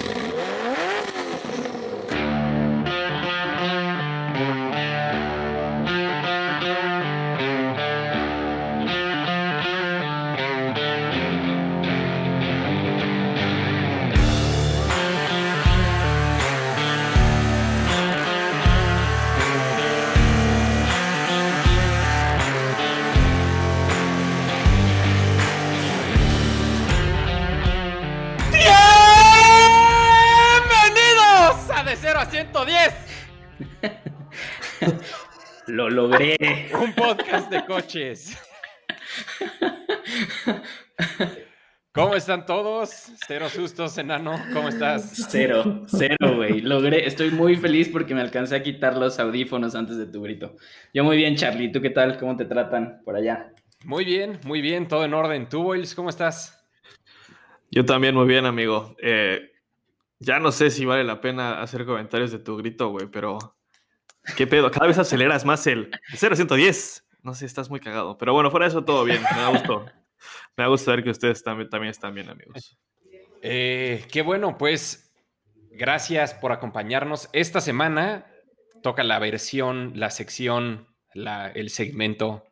[0.00, 0.31] you.
[36.82, 38.36] Un podcast de coches.
[41.92, 43.12] ¿Cómo están todos?
[43.24, 44.34] Cero sustos, enano.
[44.52, 45.28] ¿Cómo estás?
[45.30, 46.60] Cero, cero, güey.
[46.60, 47.06] Logré.
[47.06, 50.56] Estoy muy feliz porque me alcancé a quitar los audífonos antes de tu grito.
[50.92, 51.70] Yo muy bien, Charlie.
[51.70, 52.18] ¿Tú qué tal?
[52.18, 53.52] ¿Cómo te tratan por allá?
[53.84, 54.88] Muy bien, muy bien.
[54.88, 55.48] Todo en orden.
[55.48, 56.66] ¿Tú, Boyles, cómo estás?
[57.70, 58.96] Yo también muy bien, amigo.
[59.00, 59.52] Eh,
[60.18, 63.38] ya no sé si vale la pena hacer comentarios de tu grito, güey, pero
[64.36, 64.70] ¿qué pedo?
[64.70, 67.08] Cada vez aceleras más el 0 a 110.
[67.22, 68.18] No sé, estás muy cagado.
[68.18, 69.22] Pero bueno, fuera de eso, todo bien.
[69.22, 69.86] Me da gusto.
[70.56, 72.76] Me da gusto ver que ustedes también, también están bien, amigos.
[73.42, 75.12] Eh, qué bueno, pues
[75.70, 77.28] gracias por acompañarnos.
[77.32, 78.26] Esta semana
[78.82, 82.44] toca la versión, la sección, la, el segmento.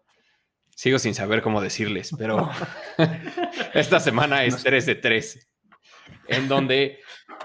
[0.75, 2.51] Sigo sin saber cómo decirles, pero
[3.75, 5.51] esta semana es 3 de 3,
[6.29, 7.01] en donde,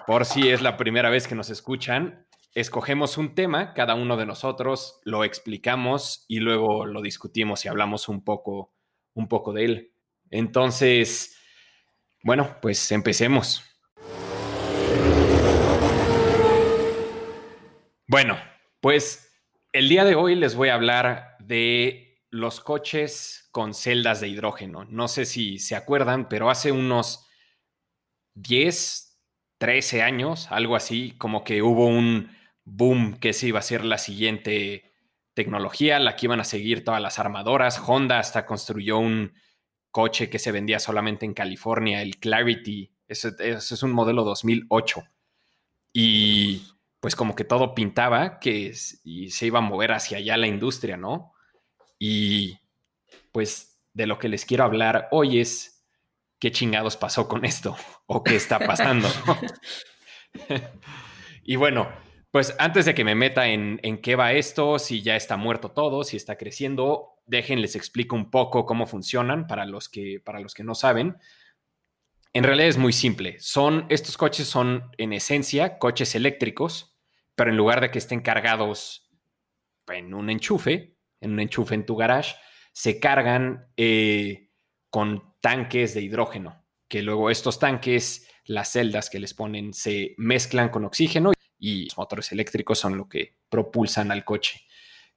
[0.08, 2.25] por si es la primera vez que nos escuchan,
[2.56, 8.08] escogemos un tema, cada uno de nosotros lo explicamos y luego lo discutimos y hablamos
[8.08, 8.74] un poco,
[9.14, 9.94] un poco de él.
[10.32, 11.38] Entonces,
[12.24, 13.64] bueno, pues empecemos.
[18.08, 18.38] Bueno,
[18.80, 19.30] pues
[19.74, 24.86] el día de hoy les voy a hablar de los coches con celdas de hidrógeno.
[24.86, 27.28] No sé si se acuerdan, pero hace unos
[28.36, 29.20] 10,
[29.58, 32.30] 13 años, algo así, como que hubo un
[32.66, 34.92] boom que se iba a ser la siguiente
[35.34, 37.82] tecnología, la que iban a seguir todas las armadoras.
[37.86, 39.34] Honda hasta construyó un
[39.92, 42.92] coche que se vendía solamente en California, el Clarity.
[43.08, 45.04] Ese, ese es un modelo 2008.
[45.94, 46.64] Y
[47.00, 48.74] pues como que todo pintaba que
[49.04, 51.34] y se iba a mover hacia allá la industria, ¿no?
[52.00, 52.60] Y
[53.32, 55.86] pues de lo que les quiero hablar hoy es
[56.40, 57.78] qué chingados pasó con esto
[58.08, 59.08] o qué está pasando.
[61.44, 61.88] y bueno,
[62.36, 65.72] pues antes de que me meta en, en, qué va esto, si ya está muerto
[65.72, 70.54] todo, si está creciendo, déjenles explico un poco cómo funcionan para los que, para los
[70.54, 71.16] que no saben.
[72.34, 73.38] En realidad es muy simple.
[73.40, 76.98] Son, estos coches son en esencia coches eléctricos,
[77.36, 79.10] pero en lugar de que estén cargados
[79.88, 82.36] en un enchufe, en un enchufe en tu garage,
[82.74, 84.50] se cargan eh,
[84.90, 90.68] con tanques de hidrógeno, que luego estos tanques, las celdas que les ponen, se mezclan
[90.68, 94.66] con oxígeno y los motores eléctricos son lo que propulsan al coche.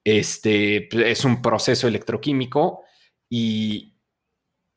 [0.04, 2.84] Este es un proceso electroquímico
[3.28, 3.94] y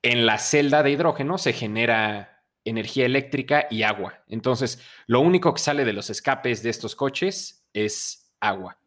[0.01, 4.23] en la celda de hidrógeno se genera energía eléctrica y agua.
[4.27, 8.79] Entonces, lo único que sale de los escapes de estos coches es agua.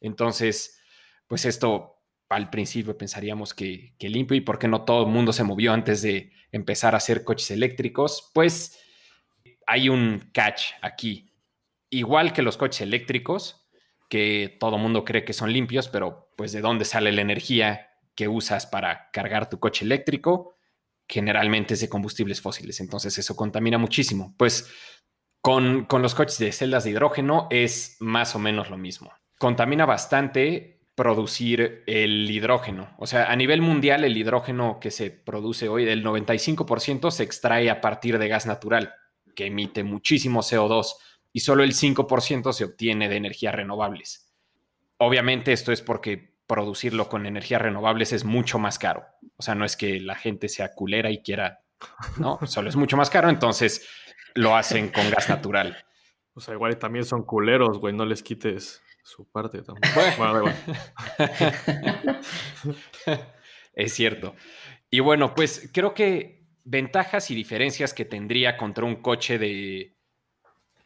[0.00, 0.80] Entonces,
[1.26, 5.32] pues esto al principio pensaríamos que, que, limpio y por qué no todo el mundo
[5.32, 8.30] se movió antes de empezar a hacer coches eléctricos.
[8.32, 8.78] Pues
[9.66, 11.31] hay un catch aquí.
[11.92, 13.68] Igual que los coches eléctricos,
[14.08, 18.28] que todo mundo cree que son limpios, pero pues de dónde sale la energía que
[18.28, 20.56] usas para cargar tu coche eléctrico,
[21.06, 22.80] generalmente es de combustibles fósiles.
[22.80, 24.34] Entonces eso contamina muchísimo.
[24.38, 24.72] Pues
[25.42, 29.12] con, con los coches de celdas de hidrógeno es más o menos lo mismo.
[29.38, 32.94] Contamina bastante producir el hidrógeno.
[32.96, 37.68] O sea, a nivel mundial el hidrógeno que se produce hoy, del 95% se extrae
[37.68, 38.94] a partir de gas natural,
[39.34, 40.94] que emite muchísimo CO2,
[41.32, 44.32] y solo el 5% se obtiene de energías renovables.
[44.98, 49.04] Obviamente esto es porque producirlo con energías renovables es mucho más caro.
[49.36, 51.62] O sea, no es que la gente sea culera y quiera,
[52.18, 53.88] no, solo es mucho más caro, entonces
[54.34, 55.84] lo hacen con gas natural.
[56.34, 59.92] O sea, igual también son culeros, güey, no les quites su parte también.
[60.16, 60.56] Bueno, bueno,
[63.74, 64.34] es cierto.
[64.90, 69.91] Y bueno, pues creo que ventajas y diferencias que tendría contra un coche de.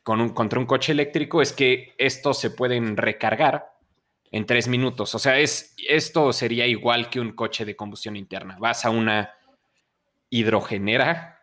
[0.06, 3.72] Con un, contra un coche eléctrico es que estos se pueden recargar
[4.30, 5.12] en tres minutos.
[5.16, 8.56] O sea, es, esto sería igual que un coche de combustión interna.
[8.60, 9.32] Vas a una
[10.30, 11.40] hidrogenera,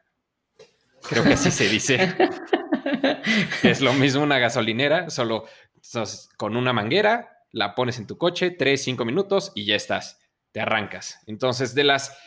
[1.01, 2.15] creo que así se dice.
[3.63, 5.44] es lo mismo una gasolinera, solo
[6.38, 10.21] con una manguera, la pones en tu coche, 3, 5 minutos y ya estás,
[10.54, 11.19] te arrancas.
[11.27, 12.18] Entonces, de las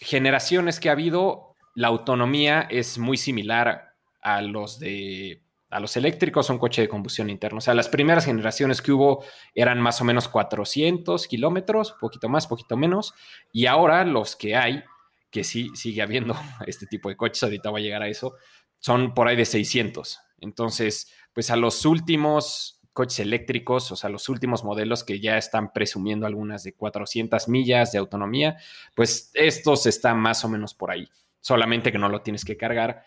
[0.00, 6.48] generaciones que ha habido, la autonomía es muy similar a los de a los eléctricos
[6.50, 7.58] un coche de combustión interna.
[7.58, 9.24] O sea, las primeras generaciones que hubo
[9.54, 13.14] eran más o menos 400 kilómetros, poquito más, poquito menos.
[13.52, 14.84] Y ahora los que hay,
[15.30, 16.36] que sí sigue habiendo
[16.66, 18.36] este tipo de coches, ahorita va a llegar a eso,
[18.78, 20.20] son por ahí de 600.
[20.38, 25.72] Entonces, pues a los últimos coches eléctricos, o sea, los últimos modelos que ya están
[25.72, 28.56] presumiendo algunas de 400 millas de autonomía,
[28.94, 31.06] pues estos están más o menos por ahí.
[31.40, 33.04] Solamente que no lo tienes que cargar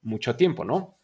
[0.00, 1.01] mucho tiempo, ¿no?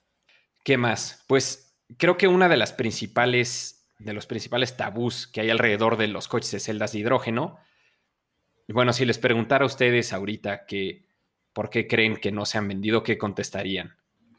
[0.65, 1.25] ¿Qué más?
[1.27, 6.09] Pues creo que una de las principales, de los principales tabús que hay alrededor de
[6.09, 7.59] los coches de celdas de hidrógeno,
[8.69, 11.07] bueno, si les preguntara a ustedes ahorita que
[11.55, 13.97] por qué creen que no se han vendido, ¿qué contestarían?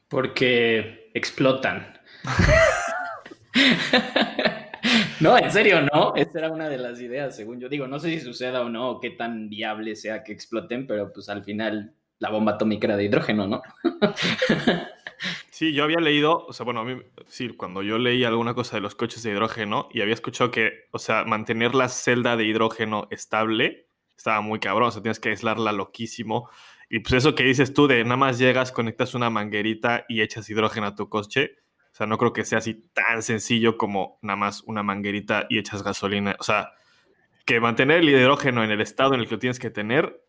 [0.07, 1.99] Porque explotan.
[5.19, 6.13] no, en serio, no.
[6.15, 7.87] Esa era una de las ideas, según yo digo.
[7.87, 11.27] No sé si suceda o no, o qué tan viable sea que exploten, pero pues
[11.29, 13.61] al final la bomba atómica era de hidrógeno, ¿no?
[15.59, 18.77] Sí, yo había leído, o sea, bueno, a mí, sí, cuando yo leí alguna cosa
[18.77, 22.45] de los coches de hidrógeno y había escuchado que, o sea, mantener la celda de
[22.45, 26.49] hidrógeno estable estaba muy cabrón, o sea, tienes que aislarla loquísimo.
[26.89, 30.49] Y pues eso que dices tú de nada más llegas, conectas una manguerita y echas
[30.49, 31.57] hidrógeno a tu coche,
[31.91, 35.59] o sea, no creo que sea así tan sencillo como nada más una manguerita y
[35.59, 36.37] echas gasolina.
[36.39, 36.71] O sea,
[37.45, 40.23] que mantener el hidrógeno en el estado en el que lo tienes que tener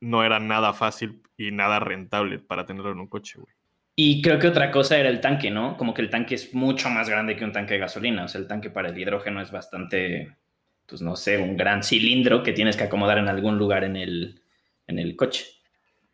[0.00, 3.59] no era nada fácil y nada rentable para tenerlo en un coche, güey.
[4.02, 5.76] Y creo que otra cosa era el tanque, ¿no?
[5.76, 8.24] Como que el tanque es mucho más grande que un tanque de gasolina.
[8.24, 10.38] O sea, el tanque para el hidrógeno es bastante,
[10.86, 14.40] pues no sé, un gran cilindro que tienes que acomodar en algún lugar en el,
[14.86, 15.44] en el coche.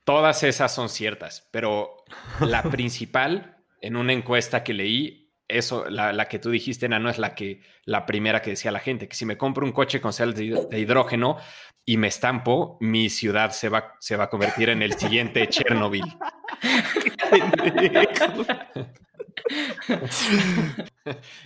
[0.02, 2.02] Todas esas son ciertas, pero
[2.40, 7.34] la principal, en una encuesta que leí, eso, la, que tú dijiste, no es la
[7.34, 10.70] que la primera que decía la gente, que si me compro un coche con celdas
[10.70, 11.38] de hidrógeno
[11.84, 16.02] y me estampo, mi ciudad se va, se va a convertir en el siguiente Chernobyl.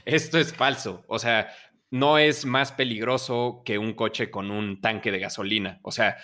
[0.04, 1.04] Esto es falso.
[1.08, 1.48] O sea,
[1.90, 5.80] no es más peligroso que un coche con un tanque de gasolina.
[5.82, 6.16] O sea,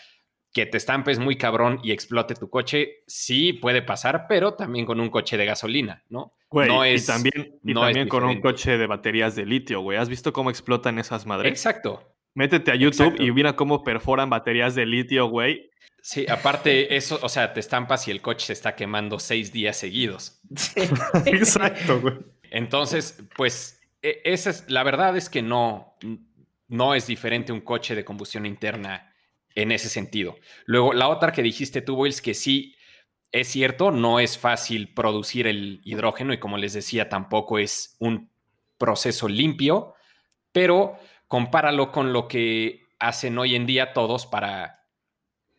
[0.56, 5.00] que te estampes muy cabrón y explote tu coche, sí puede pasar, pero también con
[5.00, 6.32] un coche de gasolina, ¿no?
[6.50, 9.98] no es, y también, y también con un coche de baterías de litio, güey.
[9.98, 11.52] ¿Has visto cómo explotan esas madres?
[11.52, 12.16] Exacto.
[12.32, 15.70] Métete a YouTube y mira cómo perforan baterías de litio, güey.
[16.00, 19.76] Sí, aparte, eso, o sea, te estampas y el coche se está quemando seis días
[19.76, 20.40] seguidos.
[21.26, 22.14] Exacto, güey.
[22.50, 25.98] Entonces, pues, e, esa es, la verdad es que no,
[26.68, 29.12] no es diferente un coche de combustión interna
[29.56, 30.36] en ese sentido.
[30.66, 32.76] Luego, la otra que dijiste tú, que sí,
[33.32, 38.30] es cierto, no es fácil producir el hidrógeno y como les decía, tampoco es un
[38.78, 39.94] proceso limpio,
[40.52, 44.84] pero compáralo con lo que hacen hoy en día todos para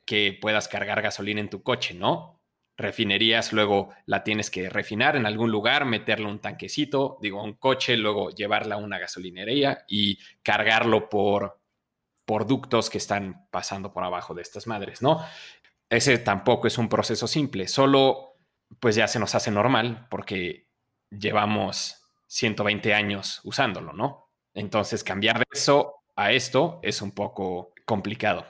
[0.06, 2.40] que puedas cargar gasolina en tu coche, ¿no?
[2.78, 7.98] Refinerías, luego la tienes que refinar en algún lugar, meterle un tanquecito, digo, un coche,
[7.98, 11.57] luego llevarla a una gasolinería y cargarlo por
[12.28, 15.26] por ductos que están pasando por abajo de estas madres, ¿no?
[15.90, 18.36] Ese tampoco es un proceso simple, solo
[18.82, 20.68] pues ya se nos hace normal porque
[21.10, 24.30] llevamos 120 años usándolo, ¿no?
[24.54, 28.46] Entonces cambiar de eso a esto es un poco complicado.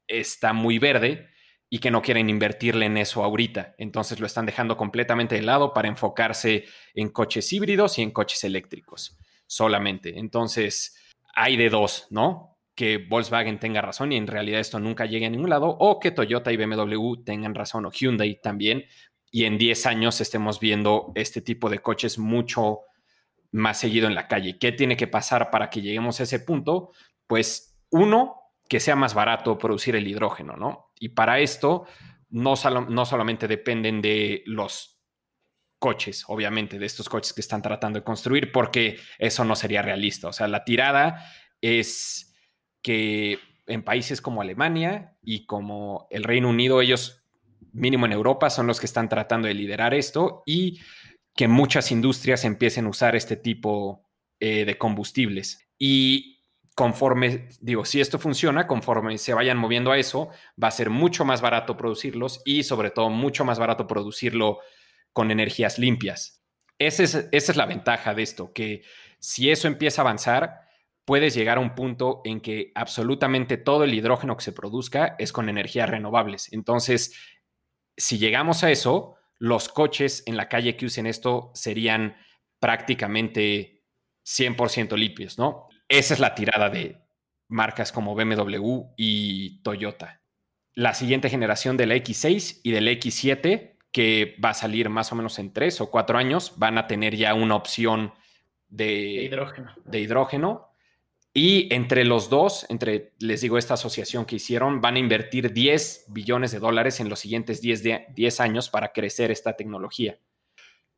[0.06, 1.28] está muy verde
[1.68, 3.74] y que no quieren invertirle en eso ahorita.
[3.76, 8.42] Entonces lo están dejando completamente de lado para enfocarse en coches híbridos y en coches
[8.44, 10.18] eléctricos solamente.
[10.18, 10.96] Entonces
[11.34, 12.56] hay de dos, ¿no?
[12.74, 16.10] Que Volkswagen tenga razón y en realidad esto nunca llegue a ningún lado, o que
[16.10, 18.86] Toyota y BMW tengan razón, o Hyundai también,
[19.30, 22.80] y en 10 años estemos viendo este tipo de coches mucho
[23.52, 24.58] más seguido en la calle.
[24.58, 26.92] ¿Qué tiene que pasar para que lleguemos a ese punto?
[27.26, 28.36] Pues uno,
[28.68, 30.92] que sea más barato producir el hidrógeno, ¿no?
[30.98, 31.86] Y para esto
[32.28, 32.54] no,
[32.88, 34.96] no solamente dependen de los
[35.78, 40.28] coches, obviamente, de estos coches que están tratando de construir, porque eso no sería realista.
[40.28, 41.24] O sea, la tirada
[41.60, 42.34] es
[42.82, 47.24] que en países como Alemania y como el Reino Unido, ellos,
[47.72, 50.80] mínimo en Europa, son los que están tratando de liderar esto y
[51.36, 54.02] que muchas industrias empiecen a usar este tipo
[54.40, 55.68] eh, de combustibles.
[55.78, 56.42] Y
[56.74, 60.30] conforme, digo, si esto funciona, conforme se vayan moviendo a eso,
[60.62, 64.58] va a ser mucho más barato producirlos y sobre todo mucho más barato producirlo
[65.12, 66.42] con energías limpias.
[66.78, 68.82] Esa es, esa es la ventaja de esto, que
[69.18, 70.60] si eso empieza a avanzar,
[71.04, 75.32] puedes llegar a un punto en que absolutamente todo el hidrógeno que se produzca es
[75.32, 76.52] con energías renovables.
[76.52, 77.14] Entonces,
[77.96, 82.16] si llegamos a eso, los coches en la calle que usen esto serían
[82.58, 83.84] prácticamente
[84.24, 85.68] 100% limpios, ¿no?
[85.88, 86.98] Esa es la tirada de
[87.48, 90.22] marcas como BMW y Toyota.
[90.74, 95.38] La siguiente generación del X6 y del X7, que va a salir más o menos
[95.38, 98.12] en tres o cuatro años, van a tener ya una opción
[98.68, 99.74] de, hidrógeno.
[99.84, 100.75] de hidrógeno
[101.36, 106.06] y entre los dos, entre, les digo, esta asociación que hicieron, van a invertir 10
[106.08, 107.82] billones de dólares en los siguientes 10,
[108.14, 110.18] 10 años para crecer esta tecnología.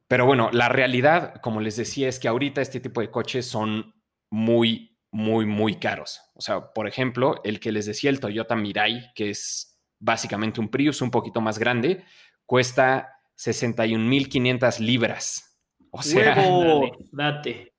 [0.07, 3.97] Pero bueno, la realidad, como les decía, es que ahorita este tipo de coches son
[4.31, 6.21] muy, muy, muy caros.
[6.35, 10.69] O sea, por ejemplo, el que les decía, el Toyota Mirai, que es básicamente un
[10.69, 12.05] Prius un poquito más grande,
[12.47, 15.59] cuesta 61.500 libras.
[15.91, 16.37] O sea,
[17.11, 17.73] date.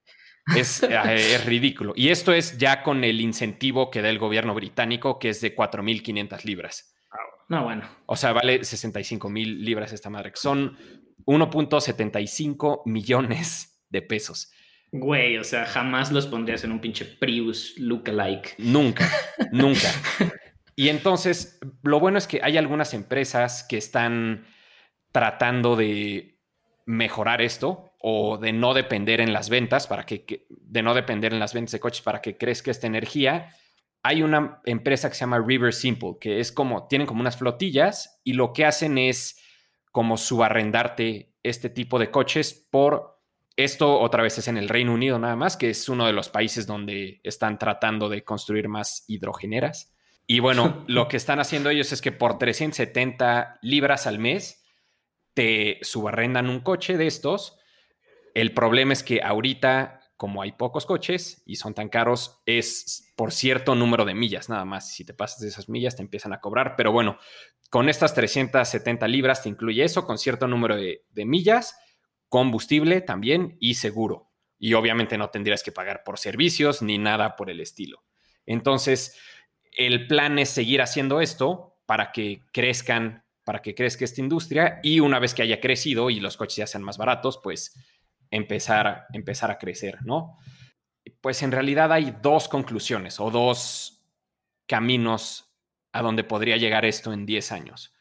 [0.56, 0.90] Es, eh,
[1.36, 1.94] es, ridículo.
[1.96, 5.56] Y esto es ya con el incentivo que da el gobierno británico, que es de
[5.56, 6.96] 4.500 libras.
[7.50, 7.84] No, bueno.
[8.06, 10.78] O sea, vale 65 mil libras esta madre, que son
[11.26, 14.52] 1.75 millones de pesos.
[14.92, 18.56] Güey, o sea, jamás los pondrías en un pinche Prius lookalike.
[18.60, 19.10] Nunca,
[19.52, 19.90] nunca.
[20.76, 24.46] Y entonces, lo bueno es que hay algunas empresas que están
[25.12, 26.39] tratando de
[26.90, 31.40] mejorar esto o de no depender en las ventas, para que, de no depender en
[31.40, 33.54] las ventas de coches para que crezca esta energía,
[34.02, 38.20] hay una empresa que se llama River Simple, que es como, tienen como unas flotillas
[38.24, 39.40] y lo que hacen es
[39.92, 43.22] como subarrendarte este tipo de coches por
[43.56, 46.30] esto otra vez es en el Reino Unido nada más, que es uno de los
[46.30, 49.94] países donde están tratando de construir más hidrogeneras.
[50.26, 54.59] Y bueno, lo que están haciendo ellos es que por 370 libras al mes
[55.40, 57.60] te subarrendan un coche de estos
[58.34, 63.32] el problema es que ahorita, como hay pocos coches y son tan caros, es por
[63.32, 64.94] cierto número de millas nada más.
[64.94, 66.76] Si te pasas de esas millas, te empiezan a cobrar.
[66.76, 67.18] Pero bueno,
[67.70, 71.78] con estas 370 libras te incluye eso, con cierto número de, millas,
[72.28, 74.32] combustible también y seguro.
[74.58, 78.04] Y obviamente no tendrías que pagar por servicios ni nada por el estilo.
[78.46, 79.18] Entonces,
[79.78, 85.00] el plan es seguir haciendo esto para que crezcan, para que crezca esta industria y
[85.00, 87.76] una vez que haya crecido y los coches ya sean más baratos, pues
[88.30, 90.38] empezar, empezar a crecer, ¿no?
[91.20, 94.06] Pues en realidad hay dos conclusiones o dos
[94.68, 95.52] caminos
[95.92, 97.92] a donde podría llegar esto en 10 años.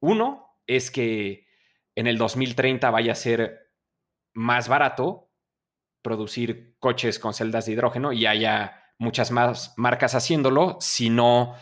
[0.00, 1.46] Uno es que
[1.94, 3.70] en el 2030 vaya a ser
[4.32, 5.30] más barato
[6.02, 11.54] producir coches con celdas de hidrógeno y haya muchas más marcas haciéndolo si no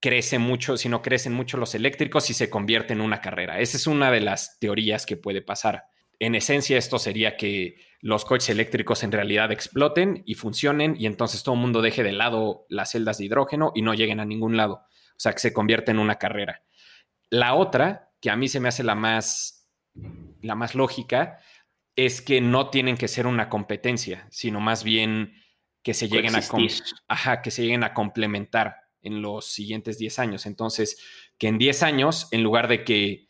[0.00, 3.60] crece mucho, si no crecen mucho los eléctricos y se convierte en una carrera.
[3.60, 5.84] Esa es una de las teorías que puede pasar
[6.18, 11.42] en esencia esto sería que los coches eléctricos en realidad exploten y funcionen y entonces
[11.42, 14.56] todo el mundo deje de lado las celdas de hidrógeno y no lleguen a ningún
[14.56, 14.84] lado.
[14.84, 16.62] O sea, que se convierte en una carrera.
[17.30, 19.68] La otra, que a mí se me hace la más,
[20.42, 21.38] la más lógica,
[21.96, 25.34] es que no tienen que ser una competencia, sino más bien
[25.82, 28.76] que se lleguen a, que se lleguen a complementar
[29.06, 30.46] en los siguientes 10 años.
[30.46, 30.98] Entonces,
[31.38, 33.28] que en 10 años, en lugar de que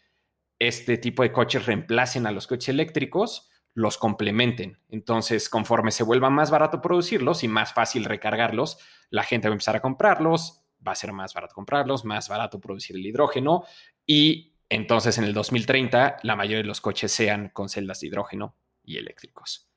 [0.59, 4.81] este tipo de coches reemplacen a los coches eléctricos, los complementen.
[4.89, 8.79] Entonces, conforme se vuelva más barato producirlos y más fácil recargarlos,
[9.11, 12.59] la gente va a empezar a comprarlos, va a ser más barato comprarlos, más barato
[12.59, 13.65] producir el hidrógeno
[14.07, 18.57] y entonces en el 2030 la mayoría de los coches sean con celdas de hidrógeno
[18.83, 19.69] y eléctricos.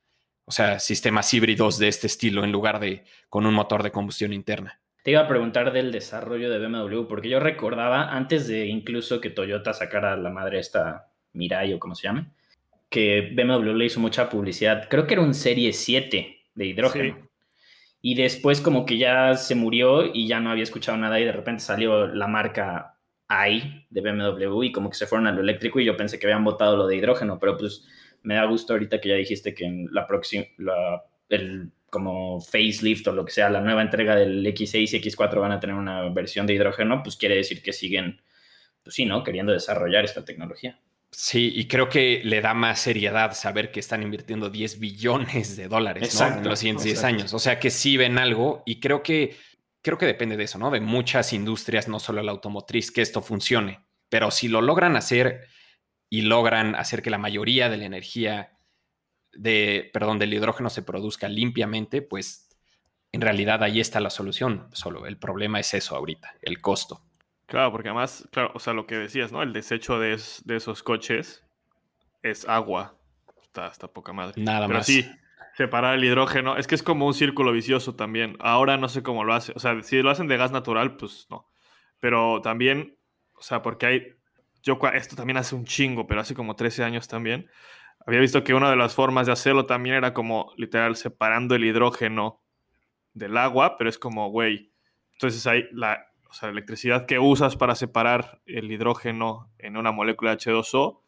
[0.45, 4.33] O sea, sistemas híbridos de este estilo en lugar de con un motor de combustión
[4.33, 4.81] interna.
[5.03, 9.29] Te iba a preguntar del desarrollo de BMW, porque yo recordaba antes de incluso que
[9.29, 12.31] Toyota sacara la madre esta Mirai o como se llame,
[12.89, 14.87] que BMW le hizo mucha publicidad.
[14.89, 17.29] Creo que era un Serie 7 de hidrógeno.
[18.01, 21.33] Y después como que ya se murió y ya no había escuchado nada y de
[21.33, 22.97] repente salió la marca
[23.29, 26.25] i de BMW y como que se fueron a lo eléctrico y yo pensé que
[26.25, 27.85] habían votado lo de hidrógeno, pero pues
[28.23, 30.45] me da gusto ahorita que ya dijiste que en la próxima,
[31.29, 35.51] el como facelift o lo que sea, la nueva entrega del X6 y X4 van
[35.51, 38.21] a tener una versión de hidrógeno, pues quiere decir que siguen,
[38.83, 39.23] pues sí, ¿no?
[39.23, 40.79] Queriendo desarrollar esta tecnología.
[41.11, 45.67] Sí, y creo que le da más seriedad saber que están invirtiendo 10 billones de
[45.67, 47.33] dólares en los siguientes 10 años.
[47.33, 49.35] O sea que sí ven algo y creo que,
[49.81, 50.69] creo que depende de eso, ¿no?
[50.69, 53.79] De muchas industrias, no solo la automotriz, que esto funcione.
[54.09, 55.47] Pero si lo logran hacer
[56.09, 58.58] y logran hacer que la mayoría de la energía
[59.39, 62.49] de, perdón, del hidrógeno se produzca limpiamente, pues
[63.13, 64.67] en realidad ahí está la solución.
[64.73, 67.01] Solo el problema es eso ahorita, el costo.
[67.45, 69.41] Claro, porque además, claro, o sea, lo que decías, ¿no?
[69.41, 71.45] El desecho de, esos coches
[72.21, 72.97] es agua.
[73.41, 74.41] Está, está poca madre.
[74.41, 74.85] Nada Pero más.
[74.85, 75.09] sí,
[75.55, 76.57] separar el hidrógeno.
[76.57, 78.35] Es que es como un círculo vicioso también.
[78.39, 79.53] Ahora no sé cómo lo hace.
[79.55, 81.49] O sea, si lo hacen de gas natural, pues no.
[81.99, 82.97] Pero también,
[83.33, 84.07] o sea, porque hay.
[84.61, 87.49] Yo esto también hace un chingo, pero hace como 13 años también.
[88.09, 91.63] Había visto que una de las formas de hacerlo también era como literal separando el
[91.63, 92.41] hidrógeno
[93.13, 94.73] del agua, pero es como, güey.
[95.13, 99.91] Entonces hay la, o sea, la electricidad que usas para separar el hidrógeno en una
[99.91, 101.01] molécula H2O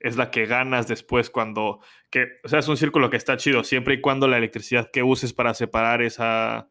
[0.00, 3.64] es la que ganas después cuando, que, o sea, es un círculo que está chido,
[3.64, 6.68] siempre y cuando la electricidad que uses para separar esa,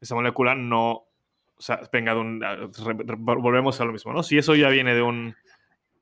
[0.00, 1.08] esa molécula no, o
[1.58, 2.40] sea, venga de un,
[3.18, 4.22] volvemos a lo mismo, ¿no?
[4.22, 5.36] Si eso ya viene de un,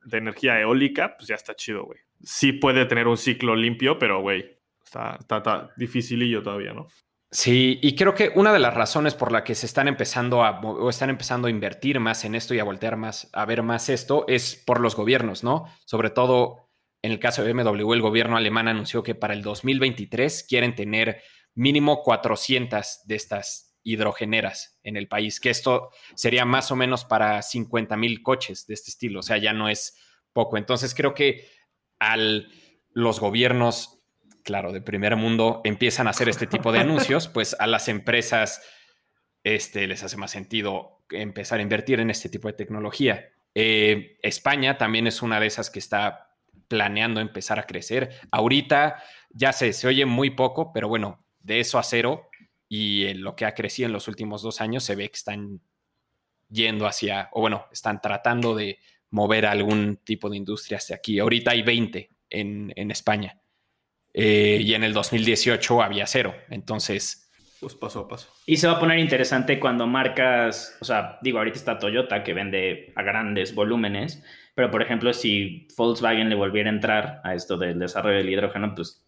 [0.05, 1.99] de energía eólica, pues ya está chido, güey.
[2.23, 6.87] Sí puede tener un ciclo limpio, pero, güey, está, está, está dificilillo todavía, ¿no?
[7.31, 10.61] Sí, y creo que una de las razones por la que se están empezando a
[10.61, 13.91] o están empezando a invertir más en esto y a voltear más a ver más
[13.91, 15.67] esto es por los gobiernos, ¿no?
[15.85, 16.71] Sobre todo
[17.03, 21.23] en el caso de BMW, el gobierno alemán anunció que para el 2023 quieren tener
[21.55, 27.43] mínimo 400 de estas hidrogeneras en el país, que esto sería más o menos para
[27.43, 29.97] 50 mil coches de este estilo, o sea, ya no es
[30.33, 30.57] poco.
[30.57, 31.49] Entonces creo que
[31.99, 32.51] al
[32.93, 33.99] los gobiernos
[34.49, 38.63] claro, de primer mundo empiezan a hacer este tipo de anuncios, pues a las empresas
[39.45, 43.29] este, les hace más sentido empezar a invertir en este tipo de tecnología.
[43.55, 46.31] Eh, España también es una de esas que está
[46.67, 48.09] planeando empezar a crecer.
[48.31, 52.31] Ahorita ya se, se oye muy poco, pero bueno, de eso a cero
[52.71, 55.61] y en lo que ha crecido en los últimos dos años se ve que están
[56.49, 58.79] yendo hacia, o bueno, están tratando de
[59.11, 61.19] mover algún tipo de industria hacia aquí.
[61.19, 63.41] Ahorita hay 20 en, en España.
[64.13, 66.35] Eh, y en el 2018 había cero.
[66.51, 67.31] Entonces...
[67.61, 68.29] Pues paso a paso.
[68.47, 72.33] Y se va a poner interesante cuando marcas, o sea, digo, ahorita está Toyota que
[72.33, 74.23] vende a grandes volúmenes,
[74.55, 78.75] pero por ejemplo, si Volkswagen le volviera a entrar a esto del desarrollo del hidrógeno,
[78.77, 79.05] pues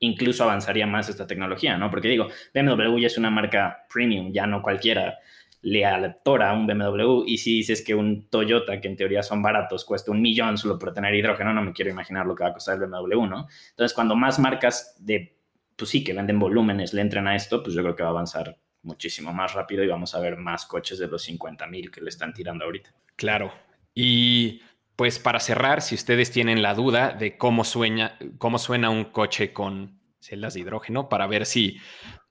[0.00, 1.90] incluso avanzaría más esta tecnología, ¿no?
[1.90, 5.18] Porque digo, BMW ya es una marca premium, ya no cualquiera
[5.64, 9.84] le atora un BMW y si dices que un Toyota, que en teoría son baratos,
[9.86, 12.52] cuesta un millón solo por tener hidrógeno, no me quiero imaginar lo que va a
[12.52, 13.48] costar el BMW, ¿no?
[13.70, 15.38] Entonces, cuando más marcas de,
[15.74, 18.12] pues sí, que venden volúmenes le entren a esto, pues yo creo que va a
[18.12, 22.02] avanzar muchísimo más rápido y vamos a ver más coches de los 50 mil que
[22.02, 22.94] le están tirando ahorita.
[23.16, 23.50] Claro.
[23.94, 24.60] Y
[24.96, 29.54] pues para cerrar, si ustedes tienen la duda de cómo suena, cómo suena un coche
[29.54, 31.78] con celdas de hidrógeno, para ver si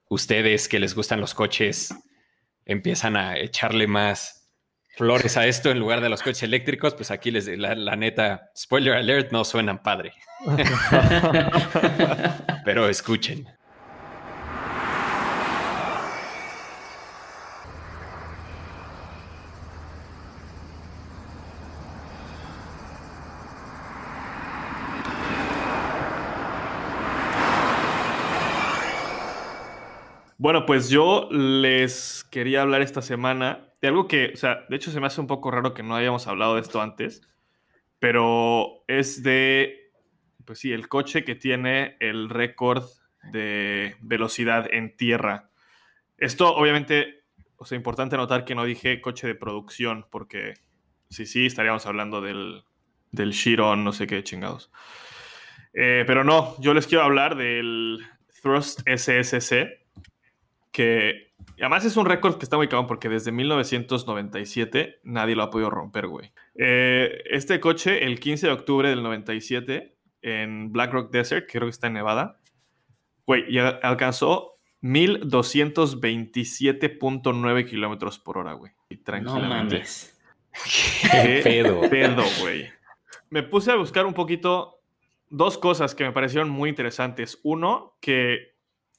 [0.07, 1.95] ustedes que les gustan los coches
[2.65, 4.49] empiezan a echarle más
[4.95, 8.51] flores a esto en lugar de los coches eléctricos, pues aquí les la, la neta,
[8.55, 10.13] spoiler alert, no suenan padre.
[12.65, 13.47] Pero escuchen.
[30.43, 34.91] Bueno, pues yo les quería hablar esta semana de algo que, o sea, de hecho
[34.91, 37.21] se me hace un poco raro que no hayamos hablado de esto antes,
[37.97, 39.93] pero es de,
[40.43, 42.83] pues sí, el coche que tiene el récord
[43.31, 45.49] de velocidad en tierra.
[46.17, 47.23] Esto obviamente,
[47.55, 50.55] o sea, importante notar que no dije coche de producción, porque
[51.09, 52.65] sí, sí, estaríamos hablando del,
[53.13, 54.73] del Chiron, no sé qué chingados.
[55.73, 58.05] Eh, pero no, yo les quiero hablar del
[58.41, 59.82] Thrust SSC
[60.73, 65.51] que además es un récord que está muy cabrón porque desde 1997 nadie lo ha
[65.51, 66.33] podido romper, güey.
[66.55, 71.67] Eh, este coche, el 15 de octubre del 97, en Black Rock Desert, que creo
[71.67, 72.41] que está en Nevada,
[73.25, 78.73] güey, y alcanzó 1227.9 kilómetros por hora, güey.
[78.89, 79.47] Y tranquilamente.
[79.47, 80.19] No mames.
[81.11, 81.87] Qué pedo.
[81.89, 82.67] pedo, güey.
[83.29, 84.81] Me puse a buscar un poquito
[85.29, 87.39] dos cosas que me parecieron muy interesantes.
[87.43, 88.52] Uno, que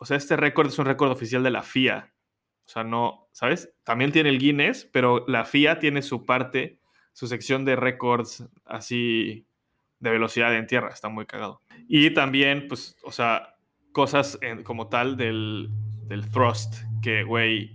[0.04, 2.12] o sea, este récord es un récord oficial de la FIA.
[2.66, 3.72] O sea, no, ¿sabes?
[3.84, 6.78] También tiene el Guinness, pero la FIA tiene su parte,
[7.14, 9.46] su sección de récords así
[10.00, 11.62] de velocidad en tierra, está muy cagado.
[11.88, 13.54] Y también, pues, o sea,
[13.92, 15.70] cosas como tal del,
[16.02, 17.74] del thrust, que, güey,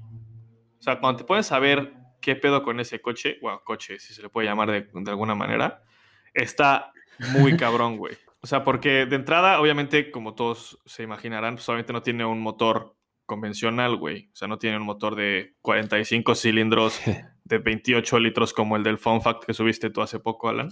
[0.77, 4.21] o sea, cuando te puedes saber qué pedo con ese coche, bueno, coche, si se
[4.21, 5.81] le puede llamar de, de alguna manera,
[6.31, 6.93] está
[7.39, 8.15] muy cabrón, güey.
[8.41, 12.39] O sea, porque de entrada, obviamente, como todos se imaginarán, pues obviamente no tiene un
[12.39, 14.29] motor convencional, güey.
[14.33, 16.99] O sea, no tiene un motor de 45 cilindros
[17.43, 20.69] de 28 litros como el del Fun Fact que subiste tú hace poco, Alan.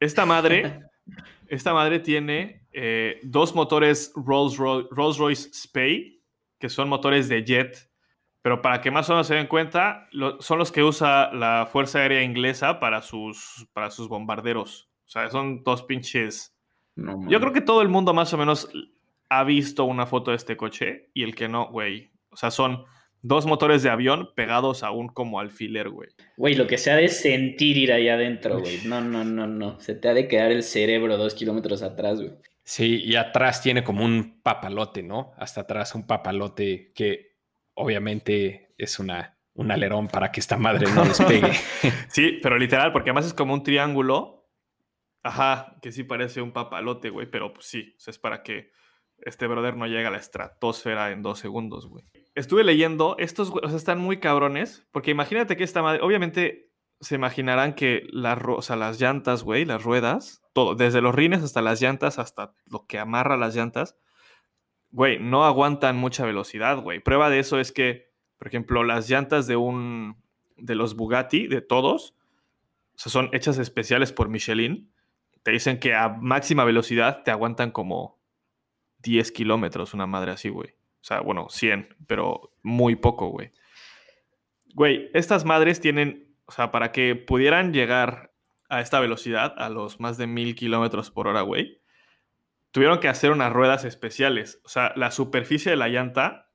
[0.00, 0.80] Esta madre,
[1.48, 6.22] esta madre tiene eh, dos motores Rolls-Royce Spey,
[6.58, 7.90] que son motores de jet,
[8.42, 10.08] pero para que más o menos se den cuenta,
[10.40, 14.88] son los que usa la Fuerza Aérea Inglesa para sus, para sus bombarderos.
[15.04, 16.57] O sea, son dos pinches
[17.28, 18.68] yo creo que todo el mundo más o menos
[19.28, 22.10] ha visto una foto de este coche y el que no, güey.
[22.30, 22.84] O sea, son
[23.22, 26.10] dos motores de avión pegados aún como alfiler, güey.
[26.36, 28.80] Güey, lo que se ha de sentir ir ahí adentro, güey.
[28.84, 29.80] No, no, no, no.
[29.80, 32.32] Se te ha de quedar el cerebro dos kilómetros atrás, güey.
[32.64, 35.32] Sí, y atrás tiene como un papalote, ¿no?
[35.38, 37.38] Hasta atrás un papalote que
[37.74, 41.52] obviamente es una, un alerón para que esta madre no despegue.
[42.08, 44.37] sí, pero literal, porque además es como un triángulo
[45.28, 48.70] Ajá, que sí parece un papalote, güey, pero pues sí, es para que
[49.18, 52.02] este brother no llegue a la estratosfera en dos segundos, güey.
[52.34, 57.74] Estuve leyendo, estos sea, están muy cabrones, porque imagínate que esta madre, obviamente se imaginarán
[57.74, 62.18] que la, o las llantas, güey, las ruedas, todo, desde los rines hasta las llantas,
[62.18, 63.98] hasta lo que amarra las llantas,
[64.92, 67.00] güey, no aguantan mucha velocidad, güey.
[67.00, 70.22] Prueba de eso es que, por ejemplo, las llantas de un,
[70.56, 72.14] de los Bugatti, de todos,
[72.94, 74.90] o sea, son hechas especiales por Michelin
[75.48, 78.20] te dicen que a máxima velocidad te aguantan como
[78.98, 80.72] 10 kilómetros, una madre así, güey.
[81.00, 83.52] O sea, bueno, 100, pero muy poco, güey.
[84.74, 88.34] Güey, estas madres tienen, o sea, para que pudieran llegar
[88.68, 91.80] a esta velocidad, a los más de 1000 kilómetros por hora, güey,
[92.70, 94.60] tuvieron que hacer unas ruedas especiales.
[94.66, 96.50] O sea, la superficie de la llanta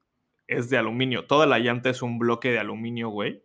[0.46, 1.26] es de aluminio.
[1.26, 3.44] Toda la llanta es un bloque de aluminio, güey.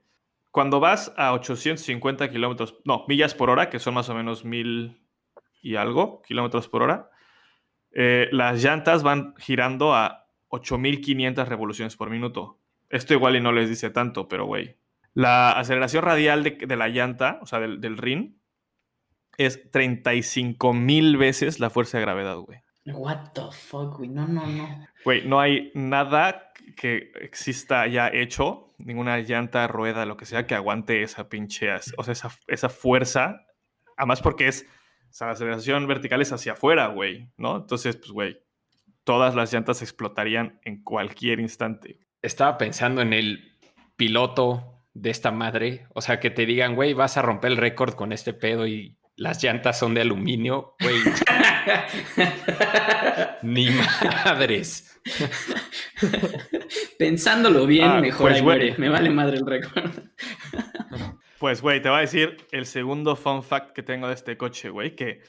[0.50, 5.07] Cuando vas a 850 kilómetros, no, millas por hora, que son más o menos 1000
[5.62, 7.10] y algo kilómetros por hora,
[7.92, 12.58] eh, las llantas van girando a 8500 revoluciones por minuto.
[12.90, 14.76] Esto igual y no les dice tanto, pero güey.
[15.14, 18.40] La aceleración radial de, la llanta, o sea, del, del rin,
[19.36, 22.60] es 35 mil veces la fuerza de gravedad, güey.
[22.86, 24.08] What the fuck, güey.
[24.08, 24.86] No, no, no.
[25.04, 30.54] Güey, no hay nada que exista ya hecho, ninguna llanta, rueda, lo que sea, que
[30.54, 33.44] aguante esa pinche, o sea, esa, esa fuerza.
[33.96, 34.66] Además porque es
[35.08, 37.56] o sea, la aceleración vertical es hacia afuera, güey, ¿no?
[37.56, 38.40] Entonces, pues, güey,
[39.04, 42.00] todas las llantas explotarían en cualquier instante.
[42.20, 43.56] Estaba pensando en el
[43.96, 45.86] piloto de esta madre.
[45.94, 48.96] O sea, que te digan, güey, vas a romper el récord con este pedo y
[49.16, 50.96] las llantas son de aluminio, güey.
[53.42, 53.68] Ni
[54.24, 55.00] madres.
[56.98, 58.74] Pensándolo bien, ah, mejor pues, muere.
[58.78, 59.90] Me vale madre el récord.
[61.38, 64.70] Pues, güey, te voy a decir el segundo fun fact que tengo de este coche,
[64.70, 65.22] güey, que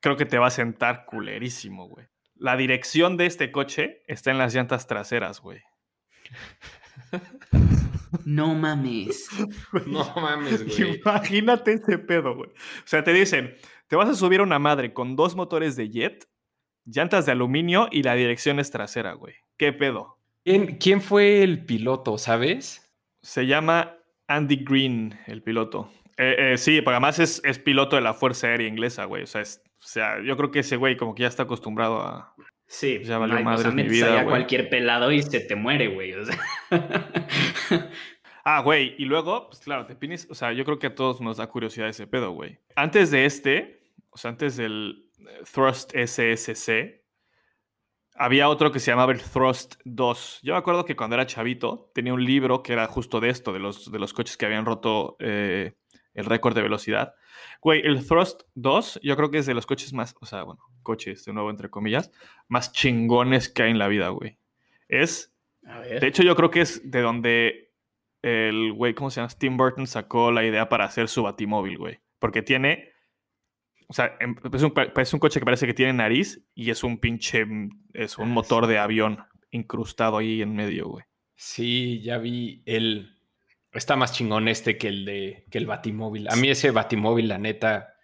[0.00, 2.06] creo que te va a sentar culerísimo, güey.
[2.34, 5.62] La dirección de este coche está en las llantas traseras, güey.
[8.24, 9.28] No mames.
[9.86, 11.00] No mames, güey.
[11.00, 12.50] Imagínate ese pedo, güey.
[12.50, 13.54] O sea, te dicen,
[13.88, 16.28] te vas a subir a una madre con dos motores de jet,
[16.84, 19.34] llantas de aluminio y la dirección es trasera, güey.
[19.56, 20.18] ¿Qué pedo?
[20.44, 22.92] ¿Quién, quién fue el piloto, sabes?
[23.22, 25.90] Se llama Andy Green, el piloto.
[26.16, 29.24] Eh, eh, sí, porque además es, piloto de la Fuerza Aérea Inglesa, güey.
[29.24, 32.34] O sea, o sea, yo creo que ese güey como que ya está acostumbrado a...
[32.66, 36.14] Sí, ya valió madre mi vida, cualquier pelado y se te muere, güey.
[38.44, 41.20] ah, güey, y luego, pues claro, te pines, o sea, yo creo que a todos
[41.20, 42.58] nos da curiosidad ese pedo, güey.
[42.74, 47.03] Antes de este, o sea, antes del eh, Thrust SSC,
[48.14, 50.40] había otro que se llamaba el Thrust 2.
[50.42, 53.52] Yo me acuerdo que cuando era chavito tenía un libro que era justo de esto,
[53.52, 55.74] de los, de los coches que habían roto eh,
[56.14, 57.14] el récord de velocidad.
[57.60, 60.62] Güey, el Thrust 2 yo creo que es de los coches más, o sea, bueno,
[60.82, 62.12] coches de nuevo entre comillas,
[62.48, 64.38] más chingones que hay en la vida, güey.
[64.88, 67.72] Es, de hecho yo creo que es de donde
[68.22, 69.32] el güey, ¿cómo se llama?
[69.36, 72.00] Tim Burton sacó la idea para hacer su batimóvil, güey.
[72.18, 72.93] Porque tiene
[73.94, 76.82] o sea, em, es un, es un, coche que parece que tiene nariz y es
[76.82, 77.44] un pinche.
[77.44, 79.20] Mm, es un ah, motor de avión
[79.52, 81.04] incrustado ahí en medio, güey.
[81.36, 83.14] Sí, ya vi el.
[83.72, 86.26] Está más chingón este que el de que el Batimóvil.
[86.28, 87.94] A mí ese Batimóvil, la neta,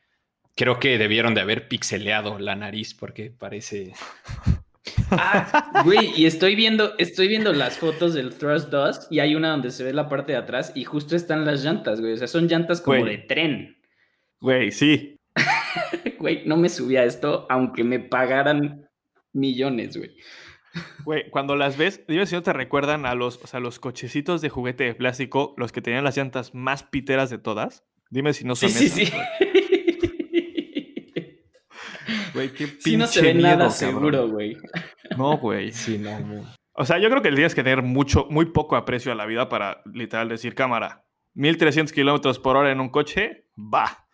[0.54, 3.92] creo que debieron de haber pixeleado la nariz porque parece.
[5.10, 9.50] Ah, güey, y estoy viendo, estoy viendo las fotos del Thrust 2 y hay una
[9.50, 12.14] donde se ve la parte de atrás y justo están las llantas, güey.
[12.14, 13.76] O sea, son llantas como de tren.
[14.40, 15.19] Güey, sí.
[16.20, 18.88] Güey, no me subía a esto aunque me pagaran
[19.32, 20.10] millones, güey.
[21.04, 24.40] Güey, cuando las ves, dime si no te recuerdan a los, o sea, los cochecitos
[24.40, 27.84] de juguete de plástico, los que tenían las llantas más piteras de todas.
[28.10, 29.16] Dime si no son Sí, sí, esas, sí.
[29.16, 29.50] güey.
[32.32, 34.56] Güey, qué Sí, no se ve pinche nada miedo, seguro, güey.
[35.16, 35.72] No, güey.
[35.72, 36.44] Sí, no, no.
[36.74, 39.48] O sea, yo creo que tienes que tener mucho, muy poco aprecio a la vida
[39.48, 41.04] para literal decir cámara.
[41.34, 44.06] 1300 kilómetros por hora en un coche, va.